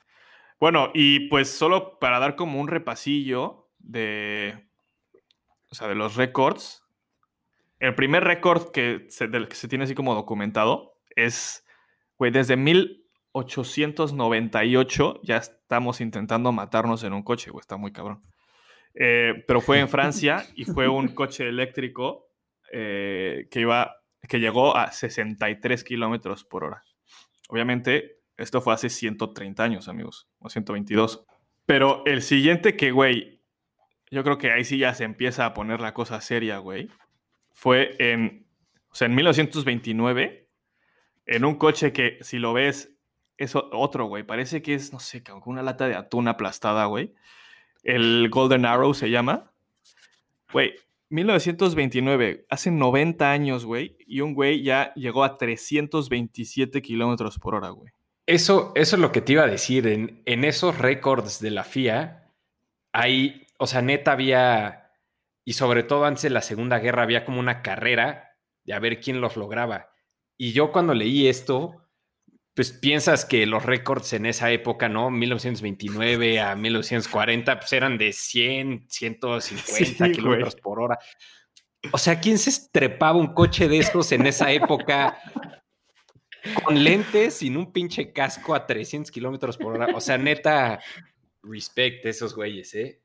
[0.59, 4.67] Bueno, y pues solo para dar como un repasillo de,
[5.71, 6.83] o sea, de los récords.
[7.79, 11.63] El primer récord que se, del que se tiene así como documentado es,
[12.19, 18.23] güey, desde 1898 ya estamos intentando matarnos en un coche, güey, está muy cabrón.
[18.95, 22.31] Eh, pero fue en Francia y fue un coche eléctrico
[22.73, 26.83] eh, que iba, que llegó a 63 kilómetros por hora.
[27.49, 31.25] Obviamente, esto fue hace 130 años, amigos, o 122.
[31.65, 33.43] Pero el siguiente que, güey,
[34.11, 36.89] yo creo que ahí sí ya se empieza a poner la cosa seria, güey.
[37.53, 38.47] Fue en,
[38.91, 40.49] o sea, en 1929,
[41.27, 42.95] en un coche que, si lo ves,
[43.37, 44.23] es otro, güey.
[44.23, 47.15] Parece que es, no sé, como una lata de atún aplastada, güey.
[47.83, 49.53] El Golden Arrow se llama.
[50.53, 50.75] Güey,
[51.09, 57.71] 1929, hace 90 años, güey, y un güey ya llegó a 327 kilómetros por hora,
[57.71, 57.93] güey.
[58.27, 59.87] Eso, eso es lo que te iba a decir.
[59.87, 62.33] En, en esos récords de la FIA,
[62.93, 64.91] hay, o sea, neta había,
[65.45, 69.01] y sobre todo antes de la Segunda Guerra, había como una carrera de a ver
[69.01, 69.91] quién los lograba.
[70.37, 71.87] Y yo cuando leí esto,
[72.55, 75.11] pues piensas que los récords en esa época, ¿no?
[75.11, 80.13] 1929 a 1940, pues eran de 100, 150 Sí, güey.
[80.13, 80.99] kilómetros por hora.
[81.93, 85.19] O sea, ¿quién se estrepaba un coche de estos en esa época?
[86.65, 89.89] Con lentes, sin un pinche casco a 300 kilómetros por hora.
[89.95, 90.81] O sea, neta,
[91.43, 93.01] respect a esos güeyes, ¿eh?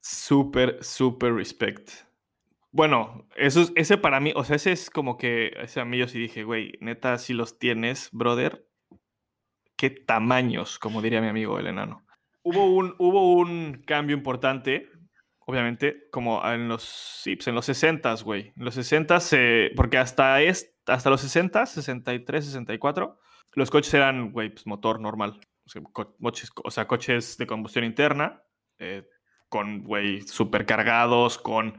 [0.00, 1.90] Súper, súper respect.
[2.70, 5.98] Bueno, eso es- ese para mí, o sea, ese es como que, ese a mí
[5.98, 8.66] yo sí dije, güey, neta, si los tienes, brother,
[9.76, 12.04] qué tamaños, como diría mi amigo el enano.
[12.42, 14.88] Hubo un, hubo un cambio importante,
[15.40, 18.52] obviamente, como en los, sí, pues en los 60, güey.
[18.56, 23.18] En los 60, se, porque hasta, es, hasta los 60, 63, 64,
[23.54, 25.40] los coches eran, güey, pues motor normal.
[25.64, 28.42] O sea, co- coches, o sea, coches de combustión interna,
[28.78, 29.06] eh,
[29.48, 31.78] con, güey, supercargados, con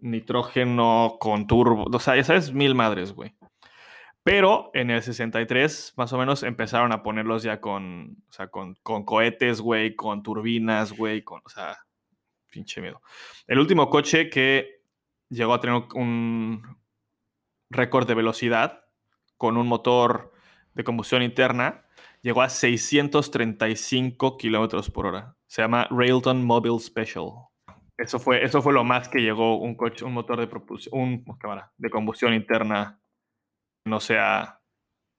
[0.00, 3.34] nitrógeno, con turbo, o sea, ya sabes, mil madres, güey.
[4.22, 8.74] Pero en el 63, más o menos, empezaron a ponerlos ya con, o sea, con,
[8.82, 11.78] con cohetes, güey, con turbinas, güey, con, o sea,
[12.50, 13.00] pinche miedo.
[13.46, 14.82] El último coche que
[15.30, 16.62] llegó a tener un
[17.70, 18.84] récord de velocidad
[19.36, 20.32] con un motor
[20.74, 21.84] de combustión interna
[22.22, 25.36] llegó a 635 kilómetros por hora.
[25.46, 27.30] Se llama Railton Mobile Special.
[27.96, 31.24] Eso fue, eso fue lo más que llegó un coche, un motor de propulsión, un
[31.76, 33.00] de combustión interna,
[33.84, 34.60] no sea,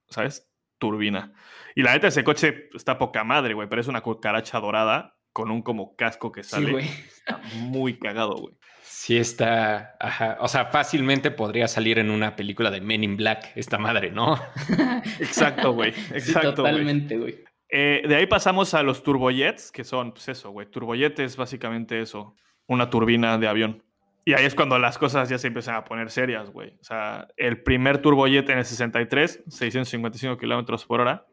[0.08, 0.50] ¿sabes?
[0.78, 1.34] Turbina.
[1.76, 5.52] Y la neta, ese coche está poca madre, güey, pero es una cucaracha dorada con
[5.52, 6.80] un como casco que Sí, sale.
[6.80, 8.56] Está muy cagado, güey.
[8.84, 10.38] Sí está, ajá.
[10.42, 14.38] O sea, fácilmente podría salir en una película de Men in Black, esta madre, ¿no?
[15.22, 15.94] Exacto, güey.
[16.10, 16.74] Sí, Exacto, güey.
[16.74, 17.40] totalmente, güey.
[17.70, 20.70] Eh, de ahí pasamos a los turbojets, que son, pues eso, güey.
[20.70, 22.36] Turbojet es básicamente eso,
[22.68, 23.82] una turbina de avión.
[24.26, 26.72] Y ahí es cuando las cosas ya se empiezan a poner serias, güey.
[26.82, 31.26] O sea, el primer turbojet en el 63, 655 kilómetros por hora.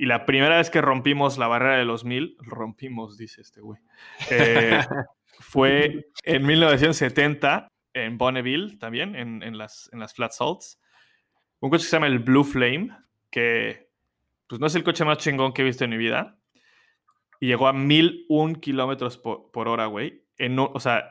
[0.00, 3.82] Y la primera vez que rompimos la barrera de los 1000, rompimos, dice este güey,
[4.30, 4.80] eh,
[5.40, 10.80] fue en 1970 en Bonneville también, en, en las, en las Flat Salts.
[11.60, 12.96] Un coche que se llama el Blue Flame,
[13.30, 13.90] que
[14.46, 16.40] pues no es el coche más chingón que he visto en mi vida.
[17.38, 20.24] Y llegó a 1001 kilómetros por, por hora, güey.
[20.38, 21.10] En O sea,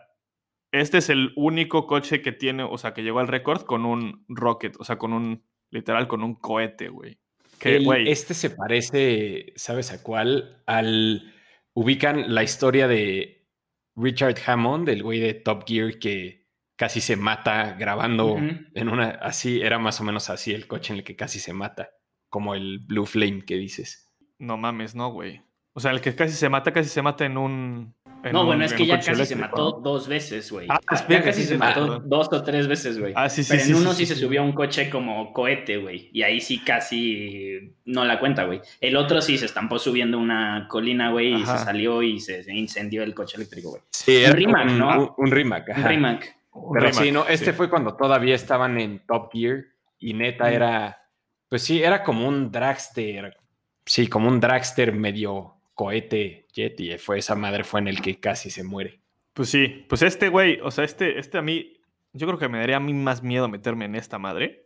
[0.71, 4.25] este es el único coche que tiene, o sea, que llegó al récord con un
[4.29, 7.19] rocket, o sea, con un, literal, con un cohete, güey.
[7.59, 10.63] Que, El- este se parece, ¿sabes a cuál?
[10.65, 11.33] Al.
[11.73, 13.47] Ubican la historia de
[13.95, 19.09] Richard Hammond, el güey de Top Gear que casi se mata grabando en una.
[19.21, 21.91] Así, era más o menos así el coche en el que casi se mata.
[22.29, 24.07] Como el Blue Flame que dices.
[24.39, 25.41] no mames, no, güey.
[25.73, 27.95] O sea, el que casi se mata, casi se mata en un...
[28.23, 30.67] en No, un- bueno, es que un ya casi se mató dos veces, güey.
[30.69, 33.13] Ah, ya casi sí, se mató dos o tres veces, güey.
[33.15, 34.89] Ah, sí, sí, Pero sí, en uno sí, sí, sí, se subió a un coche
[34.89, 36.09] como cohete, güey.
[36.11, 38.61] Y ahí sí casi no la cuenta, güey.
[38.81, 43.03] El otro sí se estampó subiendo una colina, güey, y se salió y se incendió
[43.03, 43.81] el coche eléctrico, güey.
[43.91, 45.01] Sí, era Rimac, un, ¿no?
[45.01, 45.83] Un, un Rimac, Un.
[45.83, 46.35] Rimac.
[46.51, 47.51] Un Pero Rimac, sí, no, este sí.
[47.53, 49.63] fue cuando todavía estaban en Top Gear
[49.97, 50.53] y neta Mm.
[50.53, 51.01] era,
[51.47, 53.37] pues sí, era como un dragster,
[53.85, 58.19] sí, como un dragster medio cohete jet y fue esa madre fue en el que
[58.19, 58.99] casi se muere.
[59.31, 61.79] Pues sí, pues este güey, o sea, este, este a mí,
[62.11, 64.65] yo creo que me daría a mí más miedo meterme en esta madre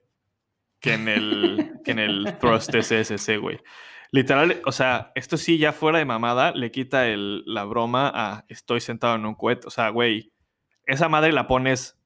[0.80, 3.60] que en el, que en el Thrust SSC, güey.
[4.10, 8.46] Literal, o sea, esto sí, ya fuera de mamada, le quita el, la broma a
[8.50, 9.68] estoy sentado en un cohete.
[9.68, 10.34] O sea, güey,
[10.88, 12.02] esa madre la pones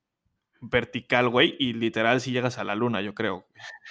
[0.59, 3.47] vertical, güey, y literal si llegas a la luna, yo creo.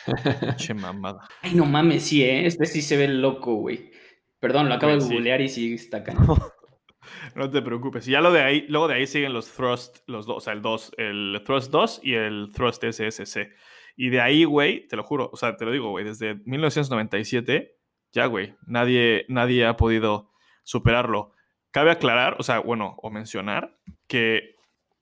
[0.59, 1.26] che mamada.
[1.40, 2.44] Ay, no mames, sí, ¿eh?
[2.44, 3.92] Este sí se ve loco, güey.
[4.40, 6.14] Perdón, lo acabo de googlear y sí está acá.
[7.35, 8.07] no te preocupes.
[8.09, 10.53] Y ya lo de ahí, luego de ahí siguen los thrust, los dos, o sea,
[10.53, 13.49] el 2, el thrust 2 y el thrust SSC.
[13.96, 17.77] Y de ahí, güey, te lo juro, o sea, te lo digo, güey, desde 1997,
[18.12, 20.31] ya, güey, nadie, nadie ha podido
[20.64, 21.33] superarlo.
[21.70, 24.57] Cabe aclarar, o sea, bueno, o mencionar que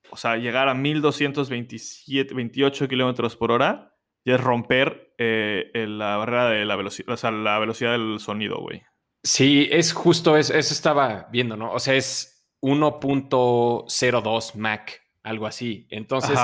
[0.09, 3.93] o sea, llegar a 1227, 28 kilómetros por hora
[4.23, 8.59] ya es romper eh, la barrera de la velocidad, o sea, la velocidad del sonido,
[8.59, 8.83] güey.
[9.25, 11.71] Sí, es justo eso, eso estaba viendo, ¿no?
[11.71, 15.87] O sea, es 1.02 Mac, algo así.
[15.89, 16.39] Entonces,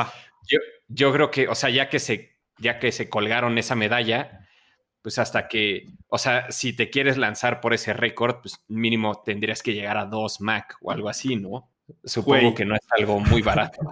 [0.49, 4.47] yo, yo, creo que, o sea, ya que se, ya que se colgaron esa medalla,
[5.03, 9.61] pues hasta que, o sea, si te quieres lanzar por ese récord, pues mínimo tendrías
[9.61, 11.69] que llegar a 2 Mac o algo así, ¿no?
[12.03, 13.79] Supongo que no es algo muy barato.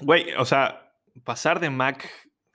[0.00, 0.92] Güey, o sea,
[1.24, 2.10] pasar de Mac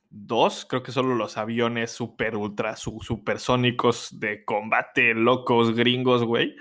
[0.10, 6.56] 2, creo que solo los aviones super ultra supersónicos de combate locos gringos, güey.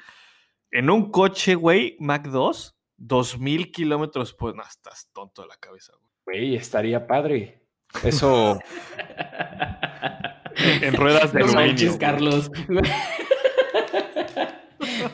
[0.70, 5.92] En un coche, güey, Mac 2, 2000 kilómetros, pues no, estás tonto de la cabeza,
[5.98, 6.12] güey.
[6.24, 7.62] Güey, estaría padre.
[8.02, 8.59] Eso.
[10.56, 12.50] en, ruedas de no Carlos.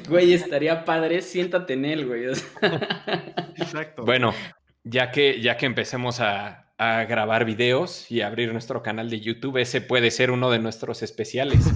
[0.08, 2.24] Güey, estaría padre, siéntate en él, güey.
[3.56, 4.04] Exacto.
[4.04, 4.34] Bueno,
[4.84, 6.71] ya que, ya que empecemos a,
[7.08, 11.70] grabar videos y abrir nuestro canal de YouTube, ese puede ser uno de nuestros especiales.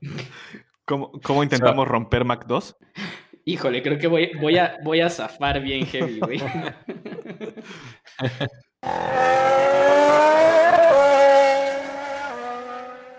[0.84, 2.76] ¿Cómo, intentamos romper Mac 2?
[3.44, 6.40] Híjole, creo que voy, voy, a, voy a zafar bien heavy, güey.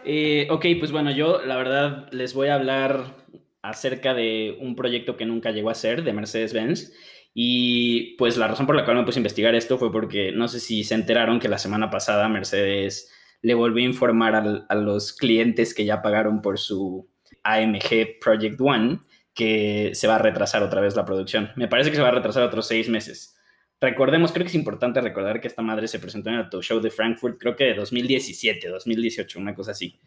[0.09, 3.13] Eh, ok, pues bueno, yo la verdad les voy a hablar
[3.61, 6.93] acerca de un proyecto que nunca llegó a ser de Mercedes-Benz.
[7.39, 10.47] Y pues la razón por la cual me puse a investigar esto fue porque no
[10.47, 14.35] sé si se enteraron que la semana pasada Mercedes le volvió a informar
[14.67, 17.07] a los clientes que ya pagaron por su
[17.43, 19.01] AMG Project One
[19.35, 21.51] que se va a retrasar otra vez la producción.
[21.55, 23.37] Me parece que se va a retrasar otros seis meses.
[23.79, 26.89] Recordemos, creo que es importante recordar que esta madre se presentó en el show de
[26.89, 29.99] Frankfurt, creo que de 2017, 2018, una cosa así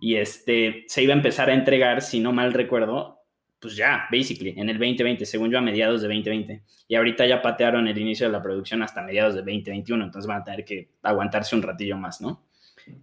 [0.00, 3.17] y este, se iba a empezar a entregar, si no mal recuerdo,
[3.60, 6.62] pues ya, basically, en el 2020, según yo, a mediados de 2020.
[6.86, 10.42] Y ahorita ya patearon el inicio de la producción hasta mediados de 2021, entonces van
[10.42, 12.46] a tener que aguantarse un ratillo más, ¿no?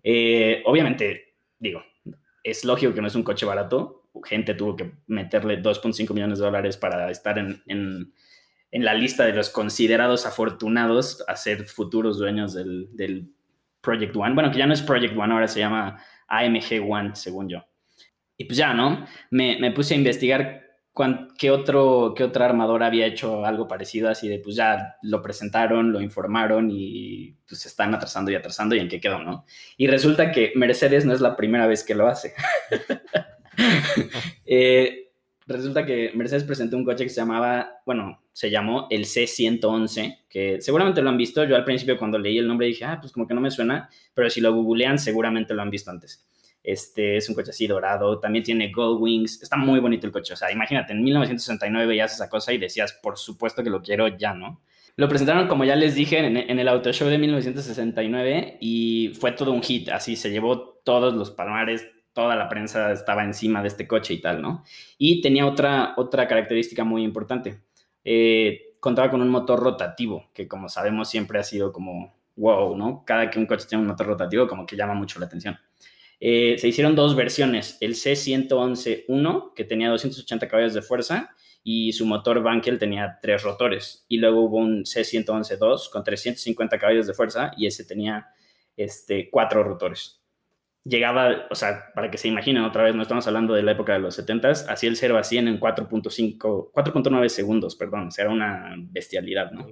[0.01, 1.83] Eh, obviamente, digo,
[2.43, 4.09] es lógico que no es un coche barato.
[4.23, 8.13] Gente tuvo que meterle 2.5 millones de dólares para estar en, en,
[8.71, 13.29] en, la lista de los considerados afortunados a ser futuros dueños del, del
[13.81, 14.33] Project One.
[14.33, 17.65] Bueno, que ya no es Project One, ahora se llama AMG One, según yo.
[18.37, 19.05] Y pues ya, ¿no?
[19.31, 20.65] Me, me puse a investigar
[21.37, 25.91] qué, otro, qué otra armadora había hecho algo parecido, así de pues ya lo presentaron,
[25.91, 29.45] lo informaron y pues se están atrasando y atrasando y en qué quedó, ¿no?
[29.77, 32.33] Y resulta que Mercedes no es la primera vez que lo hace.
[34.45, 35.11] eh,
[35.47, 40.61] resulta que Mercedes presentó un coche que se llamaba, bueno, se llamó el C111, que
[40.61, 41.43] seguramente lo han visto.
[41.43, 43.89] Yo al principio cuando leí el nombre dije, ah, pues como que no me suena,
[44.13, 46.25] pero si lo googlean seguramente lo han visto antes.
[46.65, 50.33] Este es un coche así dorado, también tiene gold wings, está muy bonito el coche.
[50.33, 54.07] O sea, imagínate, en 1969 veías esa cosa y decías, por supuesto que lo quiero
[54.07, 54.61] ya, ¿no?
[54.97, 59.51] Lo presentaron, como ya les dije, en, el Auto Show de 1969 y fue todo
[59.51, 59.89] un hit.
[59.89, 64.21] Así se llevó todos los palmares, toda la prensa estaba encima de este coche y
[64.21, 64.63] tal, ¿no?
[64.97, 67.59] Y tenía otra, otra característica muy importante.
[68.03, 73.03] Eh, contaba con un motor rotativo, que como sabemos siempre ha sido como wow, ¿no?
[73.05, 75.57] Cada que un coche tiene un motor rotativo como que llama mucho la atención.
[76.19, 82.05] Eh, se hicieron dos versiones, el C111-1, que tenía 280 caballos de fuerza, y su
[82.05, 84.05] motor Bankel tenía tres rotores.
[84.07, 88.27] Y luego hubo un C111-2 con 350 caballos de fuerza, y ese tenía
[88.75, 90.24] este, cuatro rotores
[90.85, 93.93] llegaba, o sea, para que se imaginen otra vez, no estamos hablando de la época
[93.93, 98.25] de los 70s, hacía el 0 a 100 en 4.5, 4.9 segundos, perdón, o sea,
[98.25, 99.65] era una bestialidad, ¿no?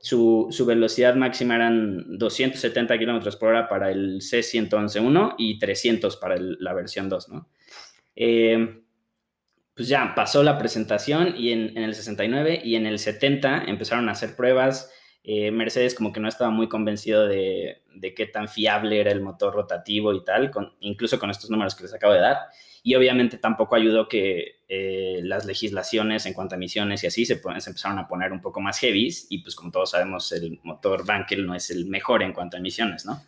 [0.00, 6.36] Su, su, velocidad máxima eran 270 kilómetros por hora para el C111-1 y 300 para
[6.38, 7.48] la versión 2, ¿no?
[8.16, 8.82] Eh,
[9.74, 14.08] pues ya pasó la presentación y en, en, el 69 y en el 70 empezaron
[14.08, 14.90] a hacer pruebas.
[15.22, 19.20] Eh, Mercedes como que no estaba muy convencido de, de qué tan fiable era el
[19.20, 22.38] motor rotativo y tal, con, incluso con estos números que les acabo de dar.
[22.82, 27.34] Y obviamente tampoco ayudó que eh, las legislaciones en cuanto a emisiones y así se,
[27.34, 31.04] se, empezaron a poner un poco más heavies y pues como todos sabemos el motor
[31.04, 33.20] Bankel no es el mejor en cuanto a emisiones, ¿no?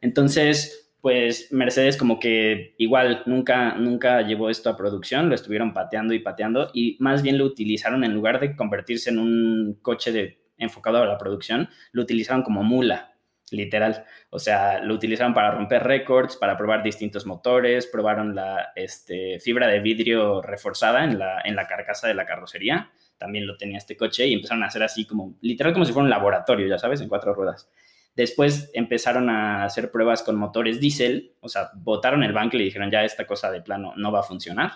[0.00, 6.14] Entonces, pues Mercedes como que igual nunca, nunca llevó esto a producción, lo estuvieron pateando
[6.14, 10.40] y pateando y más bien lo utilizaron en lugar de convertirse en un coche de,
[10.58, 13.15] enfocado a la producción, lo utilizaron como mula
[13.50, 14.04] literal.
[14.30, 19.68] O sea, lo utilizaron para romper récords, para probar distintos motores, probaron la este, fibra
[19.68, 23.96] de vidrio reforzada en la, en la carcasa de la carrocería, también lo tenía este
[23.96, 27.00] coche y empezaron a hacer así como, literal como si fuera un laboratorio, ya sabes,
[27.00, 27.70] en cuatro ruedas.
[28.14, 32.90] Después empezaron a hacer pruebas con motores diésel, o sea, botaron el banco y dijeron,
[32.90, 34.72] ya esta cosa de plano no va a funcionar.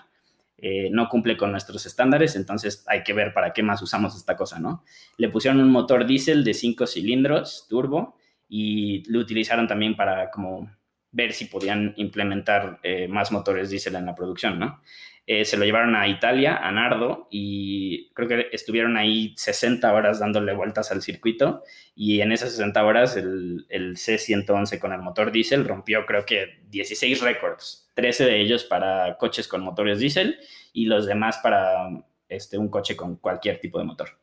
[0.62, 4.36] Eh, no cumple con nuestros estándares, entonces hay que ver para qué más usamos esta
[4.36, 4.84] cosa, ¿no?
[5.16, 8.18] Le pusieron un motor diésel de cinco cilindros, turbo,
[8.51, 10.68] y lo utilizaron también para como
[11.12, 14.82] ver si podían implementar eh, más motores diésel en la producción, ¿no?
[15.26, 20.18] Eh, se lo llevaron a Italia, a Nardo, y creo que estuvieron ahí 60 horas
[20.18, 21.62] dándole vueltas al circuito,
[21.94, 26.61] y en esas 60 horas el, el C111 con el motor diésel rompió creo que
[26.70, 30.38] 16 récords, 13 de ellos para coches con motores diésel
[30.72, 31.88] y los demás para
[32.28, 34.19] este, un coche con cualquier tipo de motor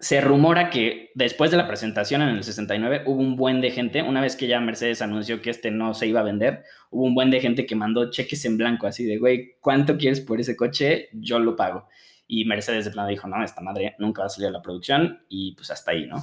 [0.00, 4.02] se rumora que después de la presentación en el 69 hubo un buen de gente,
[4.02, 7.14] una vez que ya Mercedes anunció que este no se iba a vender, hubo un
[7.14, 10.56] buen de gente que mandó cheques en blanco, así de, güey, ¿cuánto quieres por ese
[10.56, 11.10] coche?
[11.12, 11.86] Yo lo pago.
[12.26, 15.22] Y Mercedes de plano dijo, no, esta madre nunca va a salir a la producción
[15.28, 16.16] y pues hasta ahí, ¿no?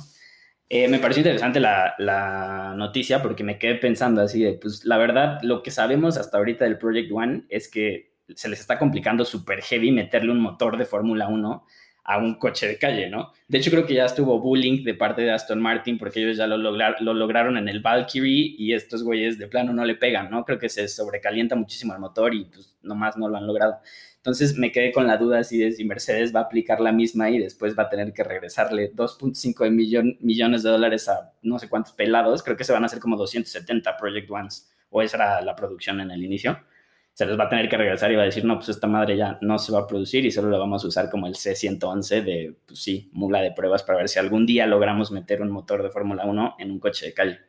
[0.69, 4.97] Eh, me pareció interesante la, la, noticia porque me quedé pensando así de, pues la
[4.97, 9.23] verdad, lo que sabemos hasta ahorita del Project One es que se les está complicando
[9.23, 11.63] súper heavy meterle un motor de Fórmula 1
[12.07, 13.33] a un coche de calle, ¿no?
[13.49, 16.47] De hecho, creo que ya estuvo bullying de parte de Aston Martin porque ellos ya
[16.47, 20.45] lo, lo lograron en el Valkyrie y estos güeyes de plano no le pegan, ¿no?
[20.45, 23.79] Creo que se sobrecalienta muchísimo el motor y pues nomás no lo han logrado.
[24.15, 27.29] Entonces me quedé con la duda si, de si Mercedes va a aplicar la misma
[27.29, 31.91] y después va a tener que regresarle 2.5 millones de dólares a no sé cuántos
[31.91, 32.41] pelados.
[32.41, 35.99] Creo que se van a hacer como 270 Project Ones o esa era la producción
[35.99, 36.57] en el inicio
[37.17, 39.17] se les va a tener que regresar y va a decir, no, pues esta madre
[39.17, 42.23] ya no se va a producir y solo la vamos a usar como el C111
[42.23, 45.81] de, pues sí, mula de pruebas para ver si algún día logramos meter un motor
[45.81, 47.39] de Fórmula 1 en un coche de calle.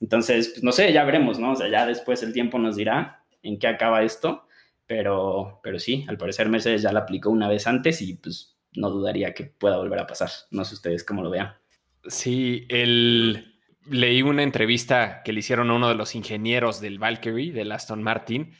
[0.00, 1.52] Entonces, pues no sé, ya veremos, ¿no?
[1.52, 4.48] O sea, ya después el tiempo nos dirá en qué acaba esto,
[4.84, 8.90] pero, pero sí, al parecer Mercedes ya la aplicó una vez antes y pues no
[8.90, 10.30] dudaría que pueda volver a pasar.
[10.50, 11.52] No sé ustedes cómo lo vean.
[12.08, 13.60] Sí, el...
[13.88, 18.02] leí una entrevista que le hicieron a uno de los ingenieros del Valkyrie, del Aston
[18.02, 18.56] Martin,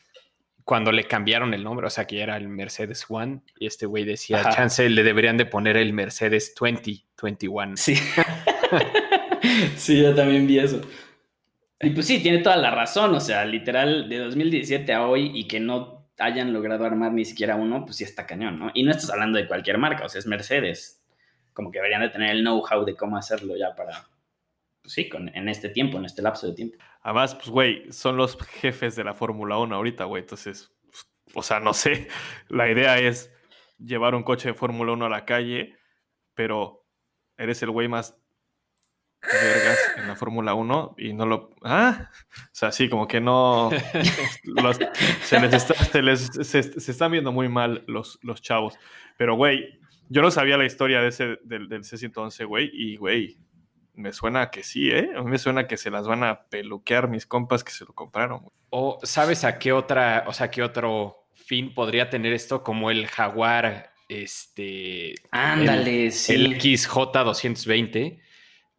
[0.65, 4.05] cuando le cambiaron el nombre, o sea, que era el Mercedes One, y este güey
[4.05, 7.77] decía, chance, le deberían de poner el Mercedes 20, 21.
[7.77, 7.97] Sí.
[9.77, 10.81] sí, yo también vi eso.
[11.81, 15.47] Y pues sí, tiene toda la razón, o sea, literal, de 2017 a hoy y
[15.47, 18.71] que no hayan logrado armar ni siquiera uno, pues sí está cañón, ¿no?
[18.73, 21.03] Y no estás hablando de cualquier marca, o sea, es Mercedes.
[21.53, 24.07] Como que deberían de tener el know-how de cómo hacerlo ya para,
[24.85, 26.77] pues sí, con, en este tiempo, en este lapso de tiempo.
[27.01, 30.21] Además, pues, güey, son los jefes de la Fórmula 1 ahorita, güey.
[30.23, 32.09] Entonces, pues, o sea, no sé.
[32.51, 33.33] La idea es
[33.79, 35.75] llevar un coche de Fórmula 1 a la calle,
[36.35, 36.87] pero
[37.39, 38.21] eres el güey más
[39.23, 41.57] vergas en la Fórmula 1 y no lo...
[41.63, 42.11] ¿Ah?
[42.37, 43.71] O sea, sí, como que no...
[45.23, 48.75] se, les está, se, les, se, están viendo muy mal los, los chavos.
[49.17, 49.81] Pero, güey,
[50.11, 53.39] yo no sabía la historia de ese, del, del C-111, güey, y, güey,
[53.95, 55.11] me suena que sí, ¿eh?
[55.17, 57.93] A mí me suena que se las van a peluquear mis compas que se lo
[57.93, 58.49] compraron.
[58.71, 63.07] O sabes a qué otra, o sea, qué otro fin podría tener esto como el
[63.07, 65.15] Jaguar, este...
[65.31, 66.35] Ándale, el, sí.
[66.35, 68.21] El XJ220,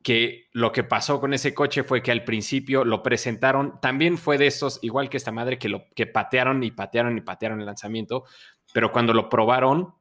[0.03, 4.37] que lo que pasó con ese coche fue que al principio lo presentaron, también fue
[4.37, 7.65] de estos, igual que esta madre, que lo que patearon y patearon y patearon el
[7.65, 8.25] lanzamiento,
[8.73, 9.95] pero cuando lo probaron,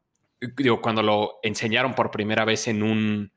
[0.56, 3.33] digo, cuando lo enseñaron por primera vez en un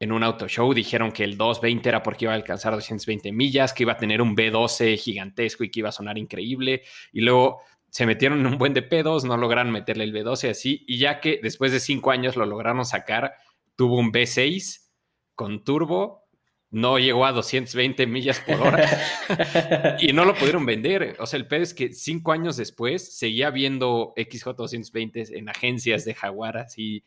[0.00, 3.72] en un auto show dijeron que el 220 era porque iba a alcanzar 220 millas,
[3.72, 6.82] que iba a tener un B12 gigantesco y que iba a sonar increíble.
[7.12, 10.84] Y luego se metieron en un buen de pedos, no lograron meterle el B12 así.
[10.86, 13.34] Y ya que después de cinco años lo lograron sacar,
[13.74, 14.88] tuvo un B6
[15.34, 16.28] con turbo,
[16.70, 21.16] no llegó a 220 millas por hora y no lo pudieron vender.
[21.18, 26.14] O sea, el pedo es que cinco años después seguía viendo XJ220 en agencias de
[26.14, 27.04] Jaguar así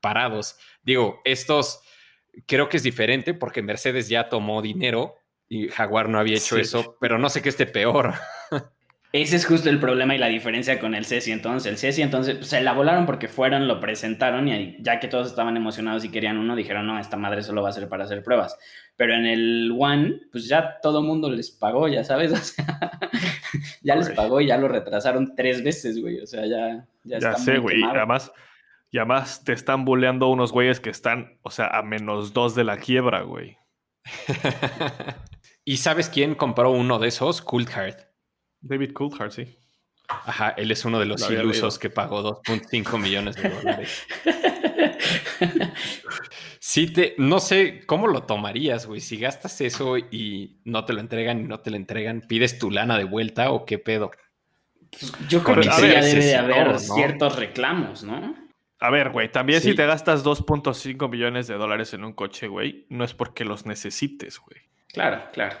[0.00, 0.56] parados.
[0.82, 1.80] Digo, estos
[2.46, 5.16] creo que es diferente porque Mercedes ya tomó dinero
[5.48, 8.14] y Jaguar no había hecho eso, pero no sé qué esté peor.
[9.12, 11.70] Ese es justo el problema y la diferencia con el CESI entonces.
[11.70, 15.26] El CESI entonces pues, se la volaron porque fueron, lo presentaron y ya que todos
[15.26, 18.22] estaban emocionados y querían uno, dijeron, no, esta madre solo va a ser para hacer
[18.22, 18.56] pruebas.
[18.94, 23.00] Pero en el One, pues ya todo mundo les pagó, ya sabes, o sea,
[23.82, 26.20] ya les pagó y ya lo retrasaron tres veces, güey.
[26.20, 26.86] O sea, ya...
[27.02, 27.82] Ya, ya sé, güey.
[27.82, 28.30] Además,
[28.90, 32.64] y además te están bulleando unos güeyes que están, o sea, a menos dos de
[32.64, 33.56] la quiebra, güey.
[35.64, 37.42] ¿Y sabes quién compró uno de esos?
[37.42, 37.70] Cold
[38.60, 39.56] David Coulthard, sí.
[40.08, 44.06] Ajá, él es uno de los ilusos que pagó 2.5 millones de dólares.
[46.58, 49.00] sí, te, no sé cómo lo tomarías, güey.
[49.00, 52.72] Si gastas eso y no te lo entregan y no te lo entregan, ¿pides tu
[52.72, 54.10] lana de vuelta o qué pedo?
[55.28, 58.49] Yo creo que sí debe de haber ciertos reclamos, ¿no?
[58.80, 62.86] A ver, güey, también si te gastas 2.5 millones de dólares en un coche, güey,
[62.88, 64.60] no es porque los necesites, güey.
[64.88, 65.56] Claro, claro.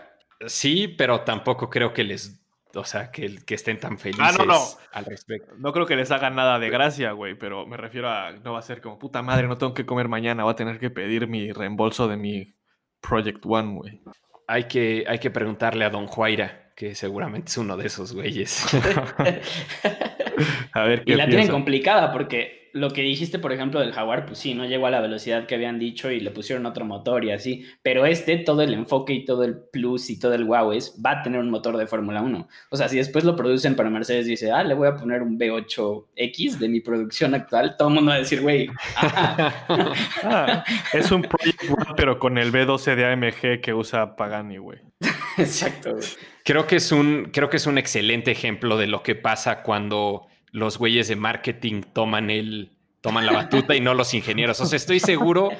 [0.46, 2.40] Sí, pero tampoco creo que les
[2.74, 4.60] o sea, que, que estén tan felices ah, no, no.
[4.92, 5.54] al respecto.
[5.58, 8.60] No creo que les hagan nada de gracia, güey, pero me refiero a, no va
[8.60, 11.26] a ser como, puta madre, no tengo que comer mañana, voy a tener que pedir
[11.26, 12.54] mi reembolso de mi
[13.00, 14.00] Project One, güey.
[14.46, 18.66] Hay que, hay que preguntarle a Don Juaira, que seguramente es uno de esos güeyes.
[20.72, 24.26] a ver qué Y la tienen complicada porque lo que dijiste, por ejemplo, del Jaguar,
[24.26, 27.24] pues sí, no llegó a la velocidad que habían dicho y le pusieron otro motor
[27.24, 27.66] y así.
[27.82, 31.12] Pero este, todo el enfoque y todo el plus y todo el wow es, va
[31.12, 32.48] a tener un motor de Fórmula 1.
[32.70, 35.22] O sea, si después lo producen para Mercedes y dice, ah, le voy a poner
[35.22, 41.10] un V8X de mi producción actual, todo el mundo va a decir, güey, ah, es
[41.10, 44.78] un Project One, pero con el V12 de AMG que usa Pagani, güey.
[45.38, 45.96] Exacto.
[46.44, 50.29] Creo que, es un, creo que es un excelente ejemplo de lo que pasa cuando
[50.52, 52.70] los güeyes de marketing toman el
[53.00, 54.60] toman la batuta y no los ingenieros.
[54.60, 55.50] O sea, estoy seguro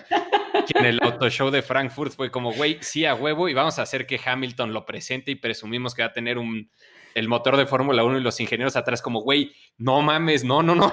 [0.66, 3.78] que en el auto show de Frankfurt fue como, güey, sí a huevo y vamos
[3.78, 6.70] a hacer que Hamilton lo presente y presumimos que va a tener un
[7.14, 10.74] el motor de Fórmula 1 y los ingenieros atrás como, güey, no mames, no, no,
[10.74, 10.92] no,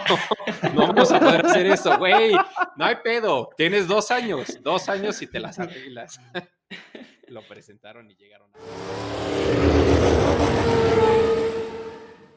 [0.73, 2.33] no vamos a poder hacer eso, güey,
[2.75, 6.19] no hay pedo, tienes dos años, dos años y te las arreglas.
[7.27, 8.49] lo presentaron y llegaron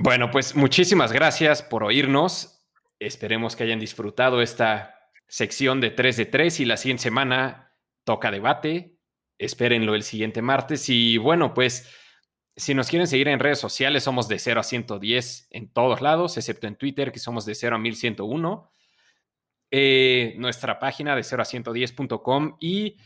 [0.03, 2.67] bueno, pues muchísimas gracias por oírnos.
[2.99, 4.99] Esperemos que hayan disfrutado esta
[5.29, 8.97] sección de 3 de 3 y la siguiente semana toca debate.
[9.37, 10.89] Espérenlo el siguiente martes.
[10.89, 11.95] Y bueno, pues
[12.57, 16.39] si nos quieren seguir en redes sociales, somos de 0 a 110 en todos lados,
[16.39, 18.71] excepto en Twitter, que somos de 0 a 1101.
[19.71, 22.97] Eh, nuestra página de 0 a 110.com y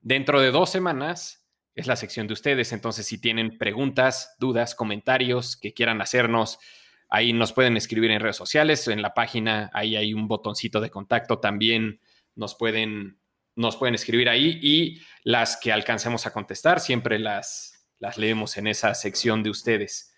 [0.00, 1.47] dentro de dos semanas
[1.78, 2.72] es la sección de ustedes.
[2.72, 6.58] Entonces, si tienen preguntas, dudas, comentarios que quieran hacernos,
[7.08, 10.90] ahí nos pueden escribir en redes sociales, en la página, ahí hay un botoncito de
[10.90, 12.00] contacto también
[12.34, 13.20] nos pueden,
[13.56, 18.66] nos pueden escribir ahí y las que alcancemos a contestar, siempre las, las leemos en
[18.66, 20.14] esa sección de ustedes.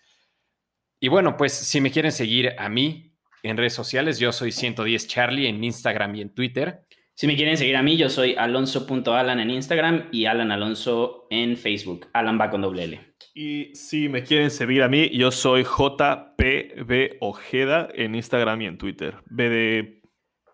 [0.98, 5.08] Y bueno, pues si me quieren seguir a mí en redes sociales, yo soy 110
[5.08, 6.86] Charlie en Instagram y en Twitter.
[7.14, 11.56] Si me quieren seguir a mí, yo soy alonso.alan en Instagram y Alan Alonso en
[11.56, 12.06] Facebook.
[12.12, 13.00] Alan va con doble L.
[13.34, 18.78] Y si me quieren seguir a mí, yo soy JPB Ojeda en Instagram y en
[18.78, 19.16] Twitter.
[19.26, 20.02] B de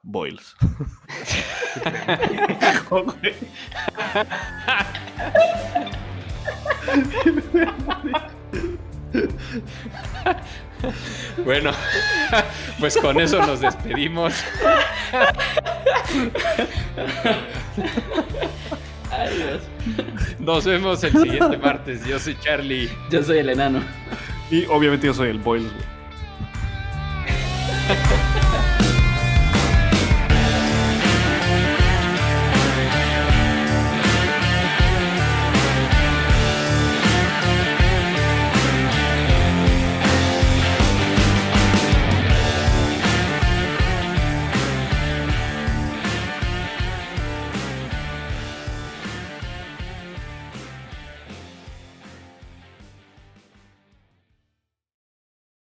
[0.03, 0.57] Boils.
[11.45, 11.71] Bueno,
[12.81, 14.35] pues con eso nos despedimos.
[19.11, 19.61] Adiós.
[20.39, 22.05] Nos vemos el siguiente martes.
[22.07, 22.91] Yo soy Charlie.
[23.11, 23.83] Yo soy el enano.
[24.51, 25.71] Y obviamente yo soy el Boyle,